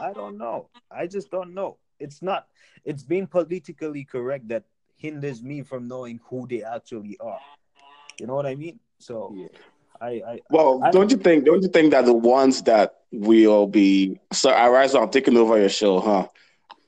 [0.00, 0.68] I don't know.
[0.90, 1.78] I just don't know.
[1.98, 2.46] It's not.
[2.84, 4.64] It's being politically correct that
[4.96, 7.40] hinders me from knowing who they actually are.
[8.20, 8.78] You know what I mean?
[8.98, 9.48] So Yeah.
[10.00, 11.44] I, I Well, I- don't you think?
[11.44, 14.50] Don't you think that the ones that will be so?
[14.50, 14.94] I rise.
[14.94, 16.28] I'm taking over your show, huh?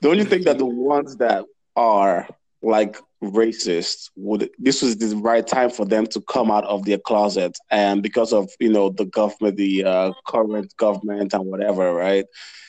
[0.02, 1.44] Don't you think that the ones that
[1.76, 2.26] are
[2.62, 6.98] like racist would this was the right time for them to come out of their
[6.98, 12.24] closet and because of you know the government, the uh, current government and whatever, right?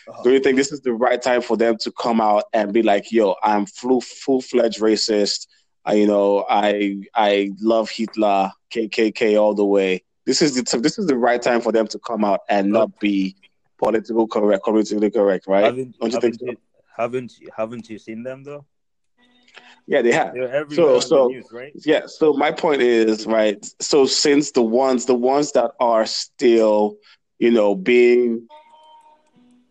[0.07, 0.23] Uh-huh.
[0.23, 2.81] Do you think this is the right time for them to come out and be
[2.81, 5.47] like, "Yo, I'm full full fledged racist.
[5.85, 10.99] I, you know, I I love Hitler, KKK all the way." This is the this
[10.99, 13.35] is the right time for them to come out and not be
[13.77, 15.75] political correct, politically correct, right?
[15.99, 16.55] Don't you think so?
[16.95, 18.65] Haven't you, haven't you seen them though?
[19.87, 20.33] Yeah, they have.
[20.33, 21.73] They're So, so the news, right?
[21.85, 22.01] yeah.
[22.05, 23.63] So my point is right.
[23.81, 26.97] So since the ones, the ones that are still,
[27.39, 28.47] you know, being,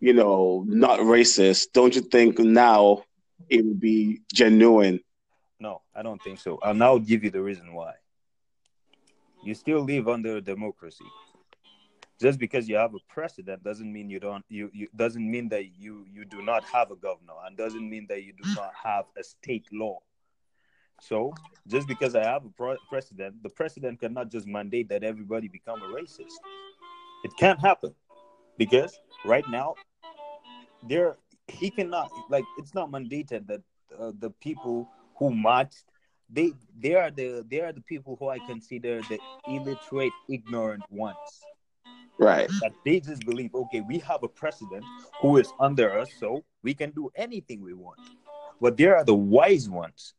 [0.01, 3.05] you know, not racist, don't you think now
[3.49, 5.01] it would be genuine?
[5.59, 6.59] No, I don't think so.
[6.63, 7.93] And I'll now give you the reason why.
[9.45, 11.05] You still live under a democracy.
[12.21, 15.79] Just because you have a president doesn't mean you don't you, you doesn't mean that
[15.79, 19.07] you you do not have a governor and doesn't mean that you do not have
[19.19, 20.01] a state law.
[21.01, 21.33] So
[21.67, 25.81] just because I have a pro- president, the president cannot just mandate that everybody become
[25.81, 26.37] a racist.
[27.25, 27.95] It can't happen
[28.59, 29.75] because right now
[30.89, 31.17] there
[31.49, 33.63] he cannot like it's not mandated that
[33.99, 35.85] uh, the people who marched
[36.29, 41.17] they they are the they are the people who I consider the illiterate, ignorant ones.
[42.21, 42.51] Right.
[42.61, 44.85] That they just believe, okay, we have a president
[45.23, 47.99] who is under us, so we can do anything we want.
[48.61, 50.15] But there are the wise ones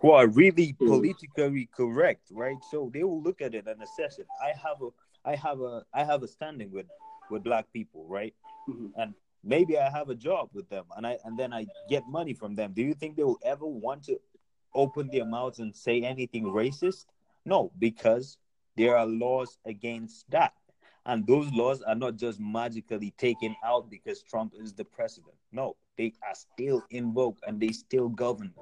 [0.00, 0.86] who are really Hmm.
[0.86, 2.56] politically correct, right?
[2.70, 4.26] So they will look at it and assess it.
[4.42, 4.90] I have a
[5.24, 6.86] I have a I have a standing with
[7.30, 8.34] with black people, right?
[8.68, 8.92] Mhm.
[8.96, 12.34] And maybe I have a job with them and I and then I get money
[12.34, 12.72] from them.
[12.72, 14.20] Do you think they will ever want to
[14.74, 17.06] open their mouths and say anything racist?
[17.44, 18.38] No, because
[18.76, 20.52] there are laws against that.
[21.04, 25.34] And those laws are not just magically taken out because Trump is the president.
[25.52, 28.52] No, they are still invoked and they still govern.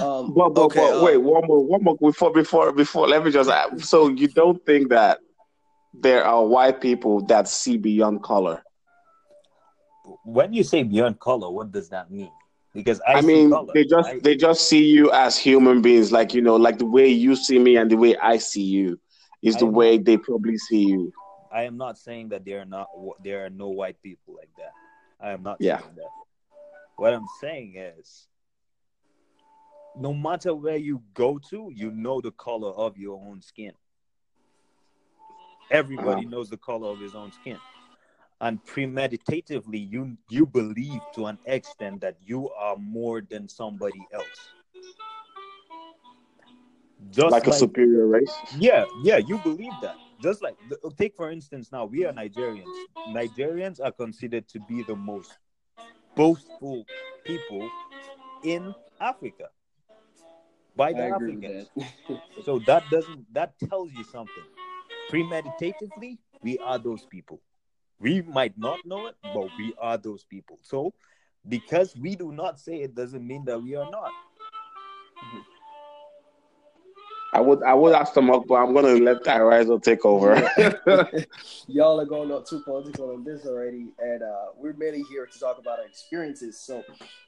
[0.00, 3.08] Um, But, but, okay, but uh, wait, one more, one more before, before, before.
[3.08, 3.50] Let me just.
[3.50, 3.80] add.
[3.82, 5.20] So you don't think that
[5.94, 8.62] there are white people that see beyond color?
[10.24, 12.30] When you say beyond color, what does that mean?
[12.78, 16.32] Because I, I mean, they just I- they just see you as human beings, like
[16.32, 19.00] you know, like the way you see me and the way I see you
[19.42, 21.12] is the I- way they probably see you.
[21.50, 22.88] I am not saying that there are not
[23.24, 24.70] there are no white people like that.
[25.20, 25.80] I am not Yeah.
[25.80, 26.10] saying that.
[26.98, 28.28] What I'm saying is,
[29.96, 33.72] no matter where you go to, you know the color of your own skin.
[35.72, 36.30] Everybody Uh-huh.
[36.30, 37.58] knows the color of his own skin,
[38.40, 44.24] and premeditatively, you you believe to an extent that you are more than somebody else.
[47.10, 48.34] Just like a superior race.
[48.58, 49.96] yeah, yeah, you believe that.
[50.22, 50.56] Just like
[50.96, 52.66] take for instance now, we are Nigerians.
[53.10, 55.36] Nigerians are considered to be the most
[56.16, 56.84] boastful
[57.24, 57.68] people
[58.44, 59.48] in Africa
[60.76, 61.70] by the I agree with Africans.
[61.76, 62.20] that.
[62.44, 64.44] So that doesn't that tells you something.
[65.10, 67.40] Premeditatively, we are those people.
[68.00, 70.58] We might not know it, but we are those people.
[70.62, 70.94] So
[71.48, 74.10] because we do not say it doesn't mean that we are not.
[77.32, 80.34] I would I would ask them up, but I'm gonna let Tyrizo take over.
[81.66, 85.38] Y'all are going up too political on this already, and uh, we're mainly here to
[85.38, 86.58] talk about our experiences.
[86.58, 86.82] So,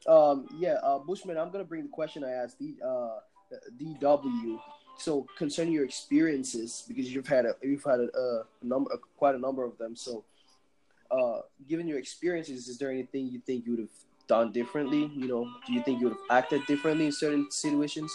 [0.09, 3.19] um, yeah, uh, Bushman, I'm gonna bring the question I asked the uh,
[3.79, 4.59] DW.
[4.97, 9.39] So, concerning your experiences, because you've had a you've had a, a number, quite a
[9.39, 9.95] number of them.
[9.97, 10.25] So,
[11.11, 13.97] uh, given your experiences, is there anything you think you would have
[14.29, 15.11] done differently?
[15.15, 18.13] You know, do you think you would have acted differently in certain situations?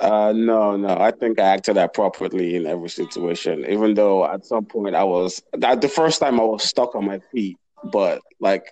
[0.00, 0.96] Uh, no, no.
[0.98, 3.64] I think I acted appropriately in every situation.
[3.68, 7.06] Even though at some point I was that the first time I was stuck on
[7.06, 7.56] my feet,
[7.92, 8.64] but like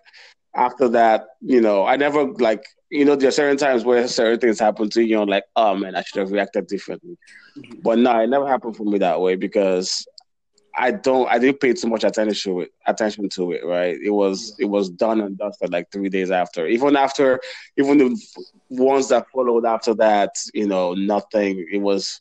[0.56, 4.40] after that, you know, I never like you know there are certain times where certain
[4.40, 7.16] things happen to you, and like, oh man, I should have reacted differently.
[7.56, 7.82] Mhm.
[7.82, 10.04] But no, it never happened for me that way because
[10.76, 13.98] I don't I didn't pay too much attention to it attention to it, right?
[14.00, 16.66] It was it was done and dusted like three days after.
[16.66, 17.40] Even after
[17.76, 18.18] even the
[18.70, 21.66] ones that followed after that, you know, nothing.
[21.70, 22.20] It was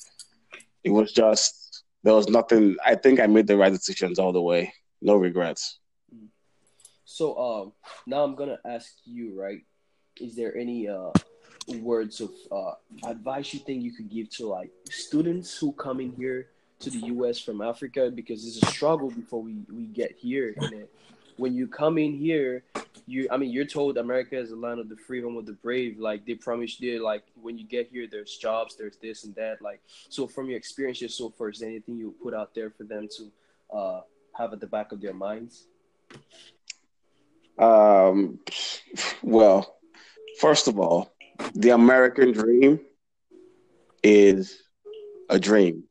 [0.83, 4.41] it was just there was nothing I think I made the right decisions all the
[4.41, 4.73] way.
[5.01, 5.79] No regrets.
[7.05, 7.73] So um,
[8.05, 9.61] now I'm gonna ask you, right?
[10.19, 11.11] Is there any uh,
[11.79, 12.73] words of uh,
[13.05, 16.47] advice you think you could give to like students who come in here
[16.81, 17.39] to the U.S.
[17.39, 18.11] from Africa?
[18.13, 20.53] Because it's a struggle before we we get here.
[20.57, 20.87] And
[21.37, 22.63] when you come in here,
[23.07, 25.53] you I mean you're told America is the land of the free, home of the
[25.53, 25.99] brave.
[25.99, 29.61] Like they promise you, like when you get here, there's jobs, there's this and that.
[29.61, 33.07] Like so, from your experiences so far, is anything you put out there for them
[33.17, 33.31] to
[33.75, 34.01] uh,
[34.33, 35.67] have at the back of their minds?
[37.59, 38.39] Um
[39.21, 39.77] well,
[40.39, 41.13] first of all,
[41.53, 42.79] the American dream
[44.03, 44.63] is
[45.29, 45.83] a dream.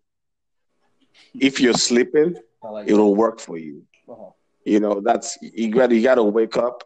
[1.38, 3.84] If you're sleeping, like it'll work for you.
[4.08, 4.30] Uh-huh.
[4.64, 6.84] You know, that's you got you got to wake up.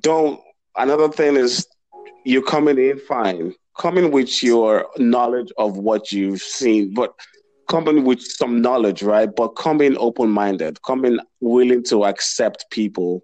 [0.00, 0.40] Don't.
[0.76, 1.66] Another thing is,
[2.24, 3.54] you're coming in fine.
[3.78, 7.14] Coming with your knowledge of what you've seen, but
[7.68, 9.34] coming with some knowledge, right?
[9.34, 13.22] But coming open minded, coming willing to accept people,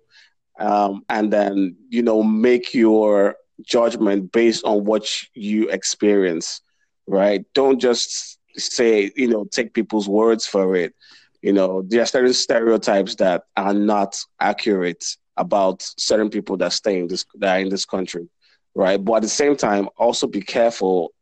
[0.59, 6.63] um, and then you know make your judgment based on what you experience,
[7.07, 7.45] right?
[7.55, 10.95] Don't just say, you know, take people's words for it.
[11.43, 15.05] You know, there are certain stereotypes that are not accurate
[15.37, 18.29] about certain people that stay in this that are in this country,
[18.75, 19.03] right?
[19.03, 21.13] But at the same time, also be careful,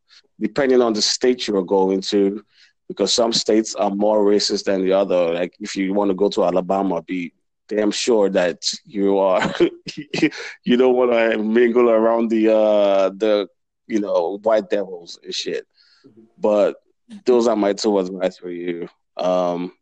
[0.40, 2.42] depending on the state you're going to,
[2.88, 5.34] because some states are more racist than the other.
[5.34, 7.34] Like if you want to go to Alabama, be
[7.68, 9.54] damn sure that you are
[10.64, 13.48] you don't want to mingle around the uh the
[13.86, 15.66] you know white devils and shit.
[16.06, 16.22] Mm-hmm.
[16.38, 16.76] But
[17.24, 18.88] those are my two advice for you.
[19.16, 19.72] Um,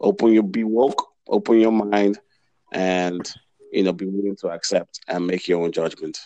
[0.00, 2.18] open your be woke, open your mind,
[2.72, 3.32] and
[3.72, 6.18] you know be willing to accept and make your own judgment.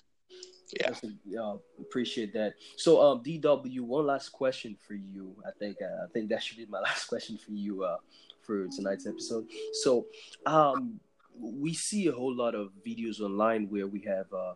[0.79, 2.55] Yeah, uh, appreciate that.
[2.77, 5.35] So, um, DW, one last question for you.
[5.45, 7.85] I think uh, I think that should be my last question for you.
[7.85, 7.97] Uh,
[8.43, 9.47] for tonight's episode.
[9.75, 10.07] So,
[10.47, 10.99] um,
[11.39, 14.55] we see a whole lot of videos online where we have uh,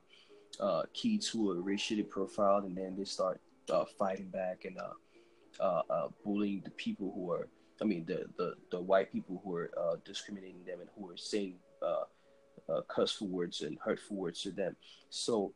[0.61, 4.94] uh, kids who are racially profiled, and then they start uh, fighting back and uh,
[5.60, 7.48] uh, uh, bullying the people who are,
[7.80, 11.16] I mean, the the, the white people who are uh, discriminating them and who are
[11.16, 12.04] saying uh,
[12.72, 14.76] uh, cussful words and hurtful words to them.
[15.10, 15.52] So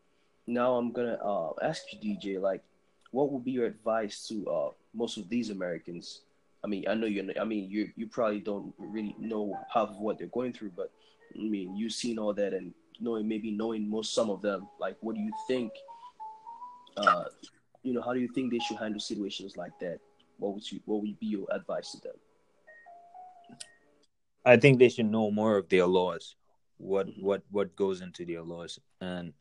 [0.46, 2.62] now I'm gonna uh, ask you, DJ, like,
[3.10, 6.22] what would be your advice to uh, most of these Americans
[6.64, 7.32] I mean, I know you.
[7.40, 10.90] I mean, you you probably don't really know half of what they're going through, but
[11.34, 14.68] I mean, you've seen all that and knowing maybe knowing most some of them.
[14.80, 15.72] Like, what do you think?
[16.96, 17.24] Uh,
[17.82, 19.98] you know, how do you think they should handle situations like that?
[20.38, 22.14] What would you What would be your advice to them?
[24.44, 26.36] I think they should know more of their laws.
[26.78, 27.24] What mm-hmm.
[27.24, 29.32] what what goes into their laws, and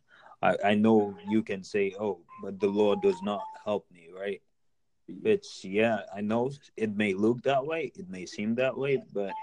[0.42, 4.42] I I know you can say, oh, but the law does not help me, right?
[5.24, 9.34] It's yeah, I know it may look that way, it may seem that way, but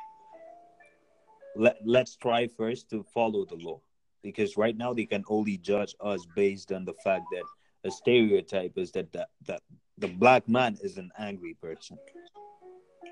[1.57, 3.81] let let's try first to follow the law.
[4.23, 7.45] Because right now they can only judge us based on the fact that
[7.85, 9.61] a stereotype is that the, that
[9.99, 11.99] the black man is an angry person.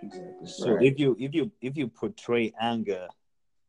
[0.02, 0.46] Exactly.
[0.46, 0.84] So right.
[0.84, 3.06] if you if you if you portray anger,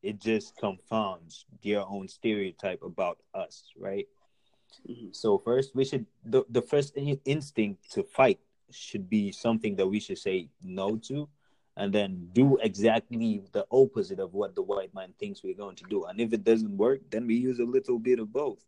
[0.02, 4.08] it just confounds their own stereotype about us, right?
[4.90, 5.10] Mm-hmm.
[5.12, 8.40] So first, we should the the first instinct to fight
[8.72, 11.30] should be something that we should say no to
[11.76, 15.84] and then do exactly the opposite of what the white man thinks we're going to
[15.90, 16.06] do.
[16.06, 18.64] And if it doesn't work, then we use a little bit of both.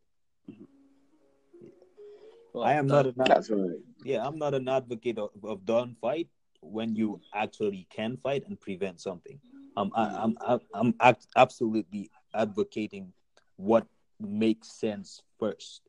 [2.56, 3.84] Well, I am not an that's right.
[4.06, 6.30] yeah, I'm not an advocate of, of don't fight
[6.62, 9.38] when you actually can fight and prevent something.
[9.76, 13.12] Um, I, I'm I'm I'm act- absolutely advocating
[13.58, 13.86] what
[14.22, 15.82] makes sense first.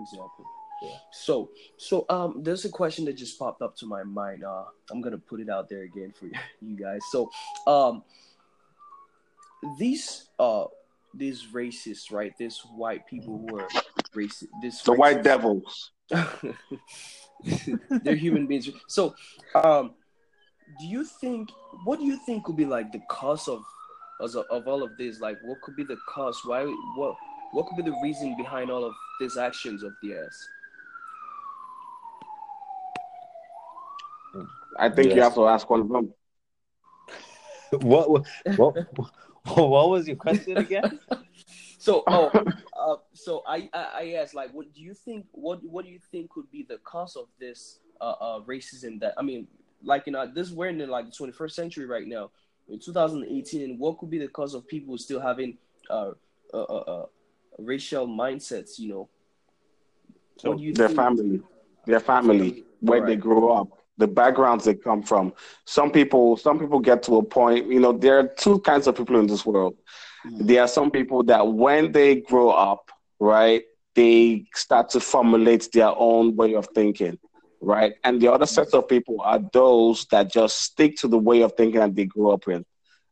[0.00, 0.46] Exactly.
[0.82, 0.96] Yeah.
[1.12, 4.44] So, so um, there's a question that just popped up to my mind.
[4.44, 6.24] Uh, I'm gonna put it out there again for
[6.64, 7.02] you guys.
[7.10, 7.30] So,
[7.66, 8.02] um,
[9.78, 10.64] these uh,
[11.12, 12.32] these racists, right?
[12.38, 13.68] These white people who are
[14.16, 14.48] racist.
[14.62, 15.92] This the racist, white devils.
[18.02, 18.70] they're human beings.
[18.88, 19.14] So,
[19.54, 19.94] um,
[20.80, 21.50] do you think?
[21.84, 23.62] What do you think could be like the cause of,
[24.20, 25.20] of of all of this?
[25.20, 26.40] Like, what could be the cause?
[26.44, 26.64] Why?
[26.96, 27.16] What?
[27.52, 30.36] What could be the reason behind all of these actions of theirs?
[34.78, 35.16] I think yes.
[35.16, 36.12] you have to ask one of them.
[37.82, 38.26] what, what,
[38.56, 38.74] what,
[39.44, 40.98] what was your question again?
[41.78, 42.30] so, oh,
[42.78, 45.26] uh, so I, I, I asked, like, what do you think?
[45.32, 49.00] What, what do you think could be the cause of this uh, uh, racism?
[49.00, 49.46] That I mean,
[49.82, 52.30] like, you know, this we're in the, like the 21st century right now,
[52.68, 53.78] in 2018.
[53.78, 55.58] What could be the cause of people still having
[55.90, 56.12] uh,
[56.52, 57.06] uh, uh, uh
[57.58, 58.78] racial mindsets?
[58.78, 59.08] You know,
[60.38, 60.98] so what do you their think?
[60.98, 61.42] family,
[61.86, 63.08] their family, where right.
[63.08, 65.32] they grow up the backgrounds they come from.
[65.64, 67.66] Some people, some people get to a point.
[67.70, 69.74] You know, there are two kinds of people in this world.
[70.32, 73.62] There are some people that when they grow up, right,
[73.94, 77.18] they start to formulate their own way of thinking,
[77.60, 77.94] right?
[78.04, 81.54] And the other set of people are those that just stick to the way of
[81.56, 82.64] thinking that they grew up in,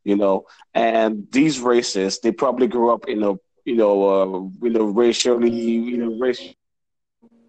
[0.05, 0.47] you know.
[0.75, 5.51] And these races, they probably grew up in a, you know, uh, you know, racially,
[5.51, 6.55] you know, racial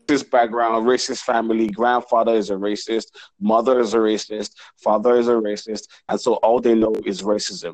[0.08, 3.08] racist background, racist family, grandfather is a racist,
[3.40, 7.74] mother is a racist, father is a racist, and so all they know is racism,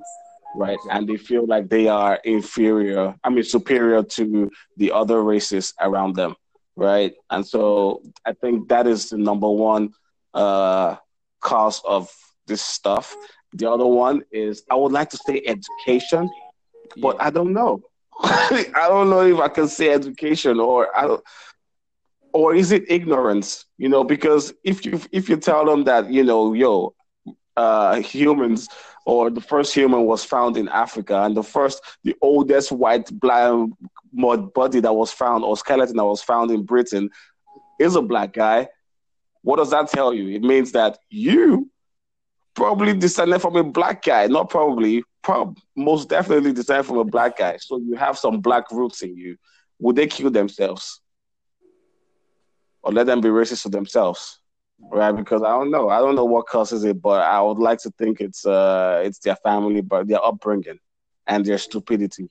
[0.56, 0.80] right?
[0.90, 6.16] And they feel like they are inferior, I mean, superior to the other races around
[6.16, 6.36] them,
[6.76, 7.14] right?
[7.30, 9.94] And so I think that is the number one
[10.34, 10.98] uh,
[11.40, 12.10] cause of
[12.48, 13.16] this stuff.
[13.54, 16.30] The other one is I would like to say education,
[16.98, 17.28] but yeah.
[17.28, 17.82] I don't know.
[18.24, 21.24] I don't know if I can say education or I don't
[22.34, 23.66] or is it ignorance?
[23.78, 26.94] You know, because if you if you tell them that you know, yo,
[27.58, 28.70] uh, humans
[29.06, 33.52] or the first human was found in Africa, and the first, the oldest white black
[34.14, 37.10] mud body that was found or skeleton that was found in Britain
[37.80, 38.68] is a black guy,
[39.42, 40.30] what does that tell you?
[40.36, 41.70] It means that you
[42.54, 47.38] probably descended from a black guy, not probably, prob- most definitely descended from a black
[47.38, 47.58] guy.
[47.58, 49.38] So you have some black roots in you.
[49.80, 51.02] Would they kill themselves?
[52.84, 54.41] Or let them be racist to themselves?
[54.90, 55.90] Right, because I don't know.
[55.90, 59.20] I don't know what causes it, but I would like to think it's uh it's
[59.20, 60.80] their family, but their upbringing
[61.28, 62.30] and their stupidity.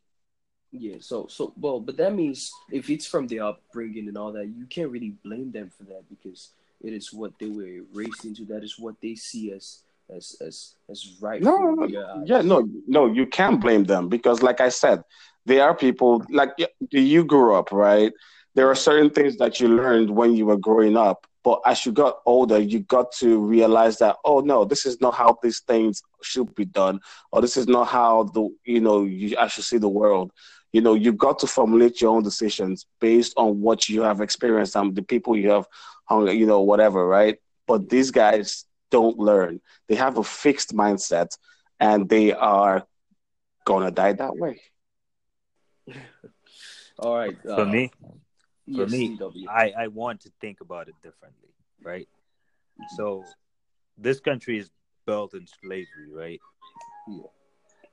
[0.73, 4.47] Yeah, so so well, but that means if it's from their upbringing and all that,
[4.47, 6.51] you can't really blame them for that because
[6.83, 8.45] it is what they were raised into.
[8.45, 9.81] That is what they see as
[10.15, 11.43] as as as right.
[11.43, 11.87] No, no,
[12.25, 15.03] yeah, no, no, you can't blame them because, like I said,
[15.47, 16.51] they are people like
[16.91, 18.13] you grew up, right?
[18.55, 21.93] There are certain things that you learned when you were growing up, but as you
[21.93, 26.03] got older, you got to realize that oh no, this is not how these things
[26.23, 27.01] should be done,
[27.33, 30.33] or this is not how the you know you I should see the world.
[30.73, 34.77] You know you've got to formulate your own decisions based on what you have experienced
[34.77, 35.67] and the people you have
[36.05, 37.39] hung you know whatever right?
[37.67, 39.61] But these guys don't learn.
[39.89, 41.37] They have a fixed mindset
[41.79, 42.87] and they are
[43.65, 44.61] gonna die that way.
[46.99, 47.91] All right uh, for me
[48.75, 49.49] for yes, me DW.
[49.49, 51.49] I, I want to think about it differently
[51.83, 52.09] right?
[52.97, 53.25] So
[53.97, 54.71] this country is
[55.07, 56.41] built in slavery right?
[57.09, 57.23] Yeah.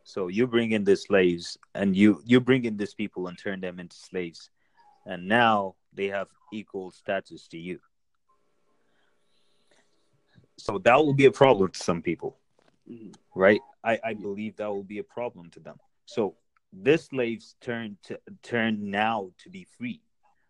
[0.03, 3.59] so you bring in the slaves and you you bring in these people and turn
[3.61, 4.49] them into slaves
[5.05, 7.79] and now they have equal status to you.
[10.57, 12.37] So that will be a problem to some people
[12.89, 13.13] Mhm.
[13.35, 13.61] right?
[13.83, 15.77] I i believe that will be a problem to them.
[16.05, 16.35] So
[16.73, 20.01] this slaves turn to turn now to be free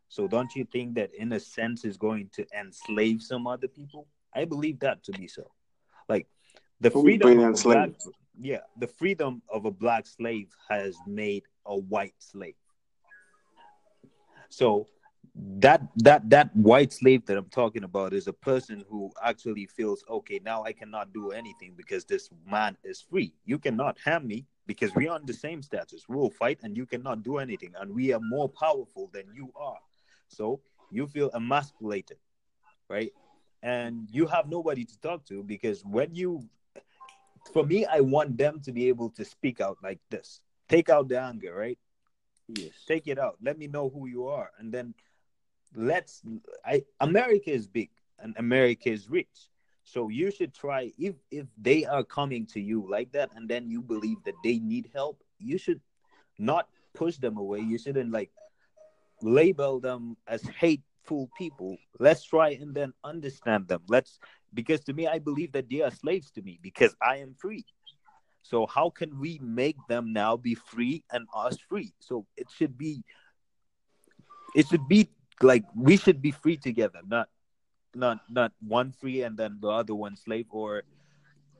[0.09, 4.07] so don't you think that in a sense is going to enslave some other people
[4.33, 5.49] i believe that to be so
[6.09, 6.27] like
[6.79, 7.89] the freedom of a black,
[8.39, 12.55] yeah the freedom of a black slave has made a white slave
[14.49, 14.87] so
[15.59, 20.03] that that that white slave that I'm talking about is a person who actually feels
[20.09, 23.33] okay now I cannot do anything because this man is free.
[23.45, 26.09] You cannot harm me because we are on the same status.
[26.09, 29.51] We will fight and you cannot do anything and we are more powerful than you
[29.55, 29.77] are.
[30.27, 30.61] So
[30.91, 32.17] you feel emasculated,
[32.89, 33.11] right?
[33.61, 36.47] And you have nobody to talk to because when you
[37.53, 40.41] for me I want them to be able to speak out like this.
[40.69, 41.77] Take out the anger, right?
[42.47, 42.71] Yes.
[42.87, 44.93] take it out let me know who you are and then
[45.75, 46.21] let's
[46.65, 49.49] i america is big and america is rich
[49.83, 53.69] so you should try if if they are coming to you like that and then
[53.69, 55.81] you believe that they need help you should
[56.37, 58.31] not push them away you shouldn't like
[59.21, 64.19] label them as hateful people let's try and then understand them let's
[64.53, 67.65] because to me i believe that they are slaves to me because i am free
[68.47, 71.91] so how can we make them now be free and us free?
[71.99, 73.03] So it should be
[74.55, 75.09] it should be
[75.41, 77.27] like we should be free together, not
[77.93, 80.83] not not one free and then the other one slave or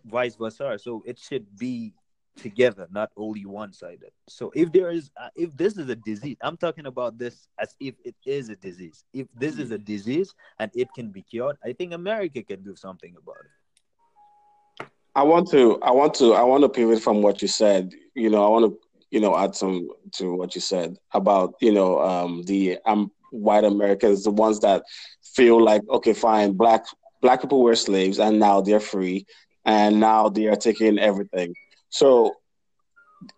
[0.05, 0.79] vice versa.
[0.79, 1.93] So it should be
[2.38, 4.11] together, not only one sided.
[4.27, 7.75] So if there is uh, if this is a disease, I'm talking about this as
[7.79, 9.03] if it is a disease.
[9.13, 12.75] If this is a disease and it can be cured, I think America can do
[12.75, 14.88] something about it.
[15.15, 17.91] I want to, I want to, I want to pivot from what you said.
[18.13, 18.79] You know, I want to,
[19.09, 23.63] you know, add some to what you said about, you know, um, the um, white
[23.63, 24.83] Americans, the ones that
[25.23, 26.85] feel like, okay, fine, black
[27.21, 29.25] black people were slaves and now they're free
[29.65, 31.53] and now they are taking everything.
[31.89, 32.33] So,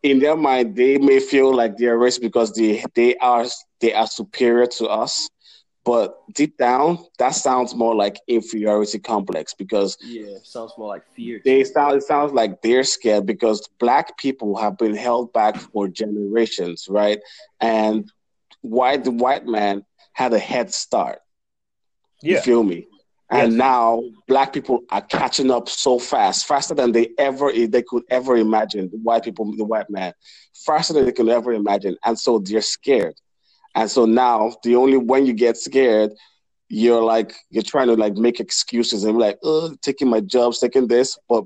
[0.04, 3.46] in their mind, they may feel like they're racist because they they are
[3.80, 5.30] they are superior to us.
[5.86, 11.42] But deep down, that sounds more like inferiority complex because Yeah, sounds more like fear.
[11.44, 15.88] they sound it sounds like they're scared because black people have been held back for
[15.88, 17.20] generations, right?
[17.60, 18.12] And
[18.62, 19.84] white the white man
[20.14, 21.20] had a head start.
[22.22, 22.88] You feel me?
[23.32, 23.58] And Yes.
[23.58, 28.36] now black people are catching up so fast, faster than they ever they could ever
[28.38, 28.90] imagine.
[28.92, 30.14] The white people, the white man,
[30.66, 33.16] faster than they could ever imagine, and so they're scared.
[33.76, 36.12] And so now the only when you get scared,
[36.70, 39.38] you're like you're trying to like make excuses and like,
[39.82, 41.18] taking my jobs, taking this.
[41.28, 41.46] But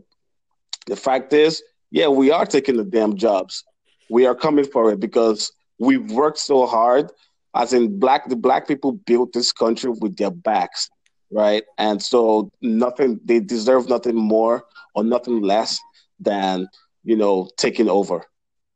[0.87, 1.61] the fact is,
[1.91, 3.63] yeah, we are taking the damn jobs.
[4.09, 7.11] We are coming for it because we've worked so hard.
[7.55, 10.89] As in black the black people built this country with their backs,
[11.33, 11.63] right?
[11.77, 14.63] And so nothing they deserve nothing more
[14.95, 15.79] or nothing less
[16.19, 16.67] than,
[17.03, 18.25] you know, taking over.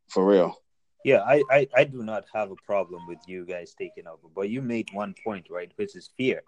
[0.09, 0.55] For real.
[1.03, 4.49] Yeah, I, I, I do not have a problem with you guys taking over, but
[4.49, 6.41] you made one point, right, which is fear.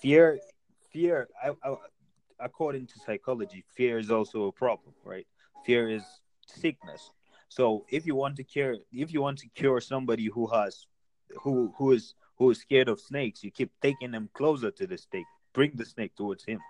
[0.00, 0.40] Fear,
[0.92, 1.28] fear.
[1.42, 1.76] I, I,
[2.40, 5.26] according to psychology, fear is also a problem, right?
[5.64, 6.02] Fear is
[6.46, 7.10] sickness.
[7.48, 10.86] So if you want to cure, if you want to cure somebody who has,
[11.42, 14.98] who who is who is scared of snakes, you keep taking them closer to the
[14.98, 15.26] snake.
[15.52, 16.60] Bring the snake towards him.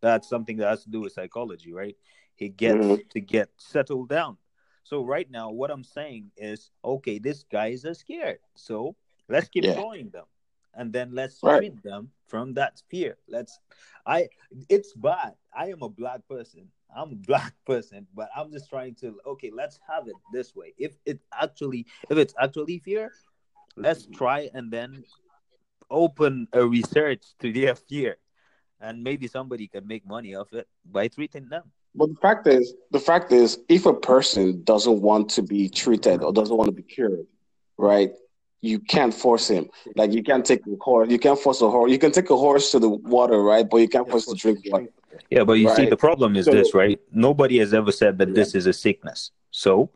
[0.00, 1.96] That's something that has to do with psychology, right?
[2.34, 3.08] He gets Mhm.
[3.10, 4.38] to get settled down.
[4.84, 8.40] So right now, what I'm saying is, okay, these guys are scared.
[8.54, 8.96] So
[9.28, 9.74] let's keep Yeah.
[9.74, 10.26] showing them,
[10.74, 11.60] and then let's Right.
[11.60, 13.18] treat them from that fear.
[13.28, 13.58] Let's.
[14.06, 14.28] I.
[14.68, 15.34] It's bad.
[15.54, 16.70] I am a black person.
[16.94, 19.20] I'm a black person, but I'm just trying to.
[19.26, 20.74] Okay, let's have it this way.
[20.78, 23.12] If it actually, if it's actually fear,
[23.76, 25.04] let's try and then
[25.90, 28.16] open a research to their fear,
[28.80, 31.64] and maybe somebody can make money off it by treating them.
[31.94, 36.22] But the fact is, the fact is, if a person doesn't want to be treated
[36.22, 37.26] or doesn't want to be cured,
[37.76, 38.12] right?
[38.60, 39.68] You can't force him.
[39.94, 41.08] Like you can't take a horse.
[41.10, 41.90] You can't force a horse.
[41.92, 43.68] You can take a horse to the water, right?
[43.68, 44.88] But you can't force it to drink water.
[45.30, 47.00] Yeah, but you see, the problem is So- this, right?
[47.12, 48.34] Nobody has ever said that Yeah.
[48.34, 49.30] this is a sickness.
[49.50, 49.90] So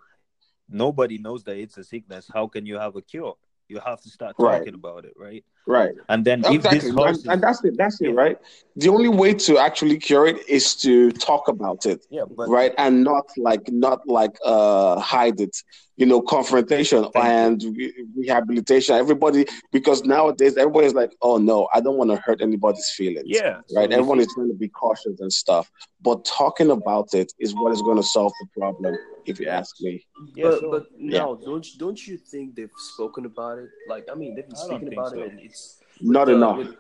[0.69, 2.31] nobody knows that it's a sickness.
[2.33, 3.37] How can you have a cure?
[3.73, 4.59] You have to start Right.
[4.59, 5.43] talking about it, right?
[5.67, 5.95] Right.
[6.11, 7.75] And then if this And, is, and that's it.
[7.79, 8.21] That's it, Yeah.
[8.23, 8.37] right?
[8.77, 12.01] The only way to actually cure it is to talk about it.
[12.11, 15.55] yeah, but right and not like not like uh hide it
[16.01, 19.43] you know confrontation Thank and re- rehabilitation everybody
[19.77, 23.89] because nowadays everybody's like oh no i don't want to hurt anybody's feelings yeah, right
[23.91, 25.65] you everyone is trying to be cautious and stuff
[26.09, 28.95] but talking about it is what is going to solve the problem
[29.27, 30.05] if you ask me
[30.35, 33.69] yeah, but so- but no, don't you- don't you think they've spoken about it?
[33.89, 35.21] Like I mean, they've been speaking about so.
[35.21, 36.77] it, and it's not uh, enough with-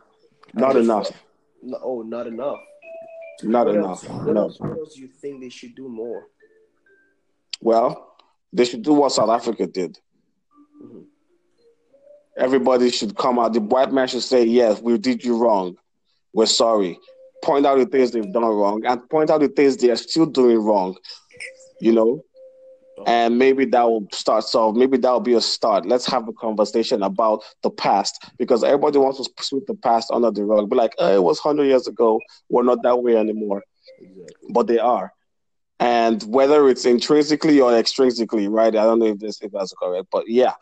[0.54, 1.10] not with- enough
[1.62, 2.58] no, oh, not enough.
[3.42, 4.60] not what enough Else, what no else?
[4.60, 6.26] What else do you think they should do more?
[7.60, 8.16] well
[8.52, 9.98] they should do what south africa did
[10.82, 11.04] Mhm.
[12.36, 13.52] everybody should come out.
[13.52, 15.76] The white man should say, Yes, we did you wrong.
[16.32, 16.98] We're sorry.
[17.44, 20.26] Point out the things they've done wrong and point out the things they are still
[20.26, 20.96] doing wrong.
[21.80, 22.24] You know?
[23.06, 24.76] And maybe that will start solve.
[24.76, 25.86] Maybe that will be a start.
[25.86, 30.30] Let's have a conversation about the past because everybody wants to sweep the past under
[30.30, 30.70] the rug.
[30.70, 32.20] Be like, oh, it was hundred years ago.
[32.48, 33.62] We're not that way anymore.
[34.00, 34.48] Exactly.
[34.50, 35.12] But they are.
[35.80, 38.68] And whether it's intrinsically or extrinsically, right?
[38.68, 40.54] I don't know if this if that's correct, but yeah,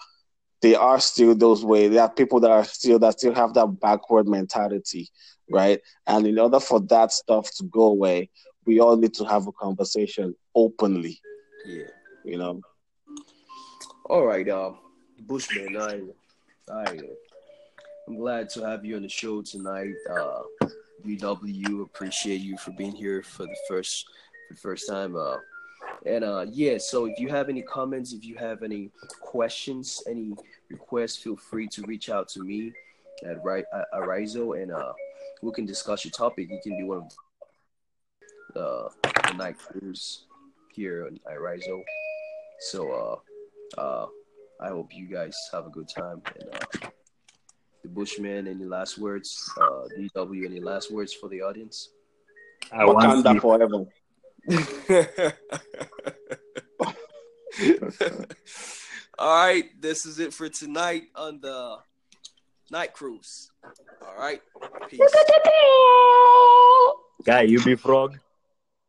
[0.62, 1.88] they are still those way.
[1.88, 5.10] There are people that are still that still have that backward mentality,
[5.50, 5.80] right?
[6.06, 8.30] And in order for that stuff to go away,
[8.64, 11.20] we all need to have a conversation openly,
[11.66, 11.84] Yeah.
[12.24, 12.60] You know.
[14.08, 14.72] All right, uh,
[15.20, 15.76] Bushman.
[15.76, 16.00] I,
[16.72, 16.98] I,
[18.08, 19.94] I'm glad to have you on the show tonight.
[20.10, 20.42] Uh,
[21.06, 24.06] DW, appreciate you for being here for the first,
[24.48, 25.16] for the first time.
[25.16, 25.36] Uh,
[26.06, 28.90] and uh, yeah, so if you have any comments, if you have any
[29.20, 30.34] questions, any
[30.70, 32.72] requests, feel free to reach out to me
[33.24, 33.64] at right
[33.94, 34.92] Arizo, and uh,
[35.42, 36.50] we can discuss your topic.
[36.50, 37.08] You can be one
[38.56, 38.88] of uh,
[39.28, 40.24] the night cruise
[40.72, 41.82] here on Arizo.
[42.60, 43.22] So
[43.76, 44.06] uh, uh,
[44.60, 46.22] I hope you guys have a good time.
[46.38, 46.88] And uh,
[47.82, 49.50] the Bushman, any last words?
[49.60, 51.88] Uh, DW, any last words for the audience?
[52.70, 53.42] I want Wakanda sleep.
[53.42, 53.86] forever.
[59.18, 61.76] All right, this is it for tonight on the
[62.70, 63.50] night cruise.
[64.06, 64.40] All right,
[64.88, 65.00] peace.
[67.24, 68.18] Guy, you be frog.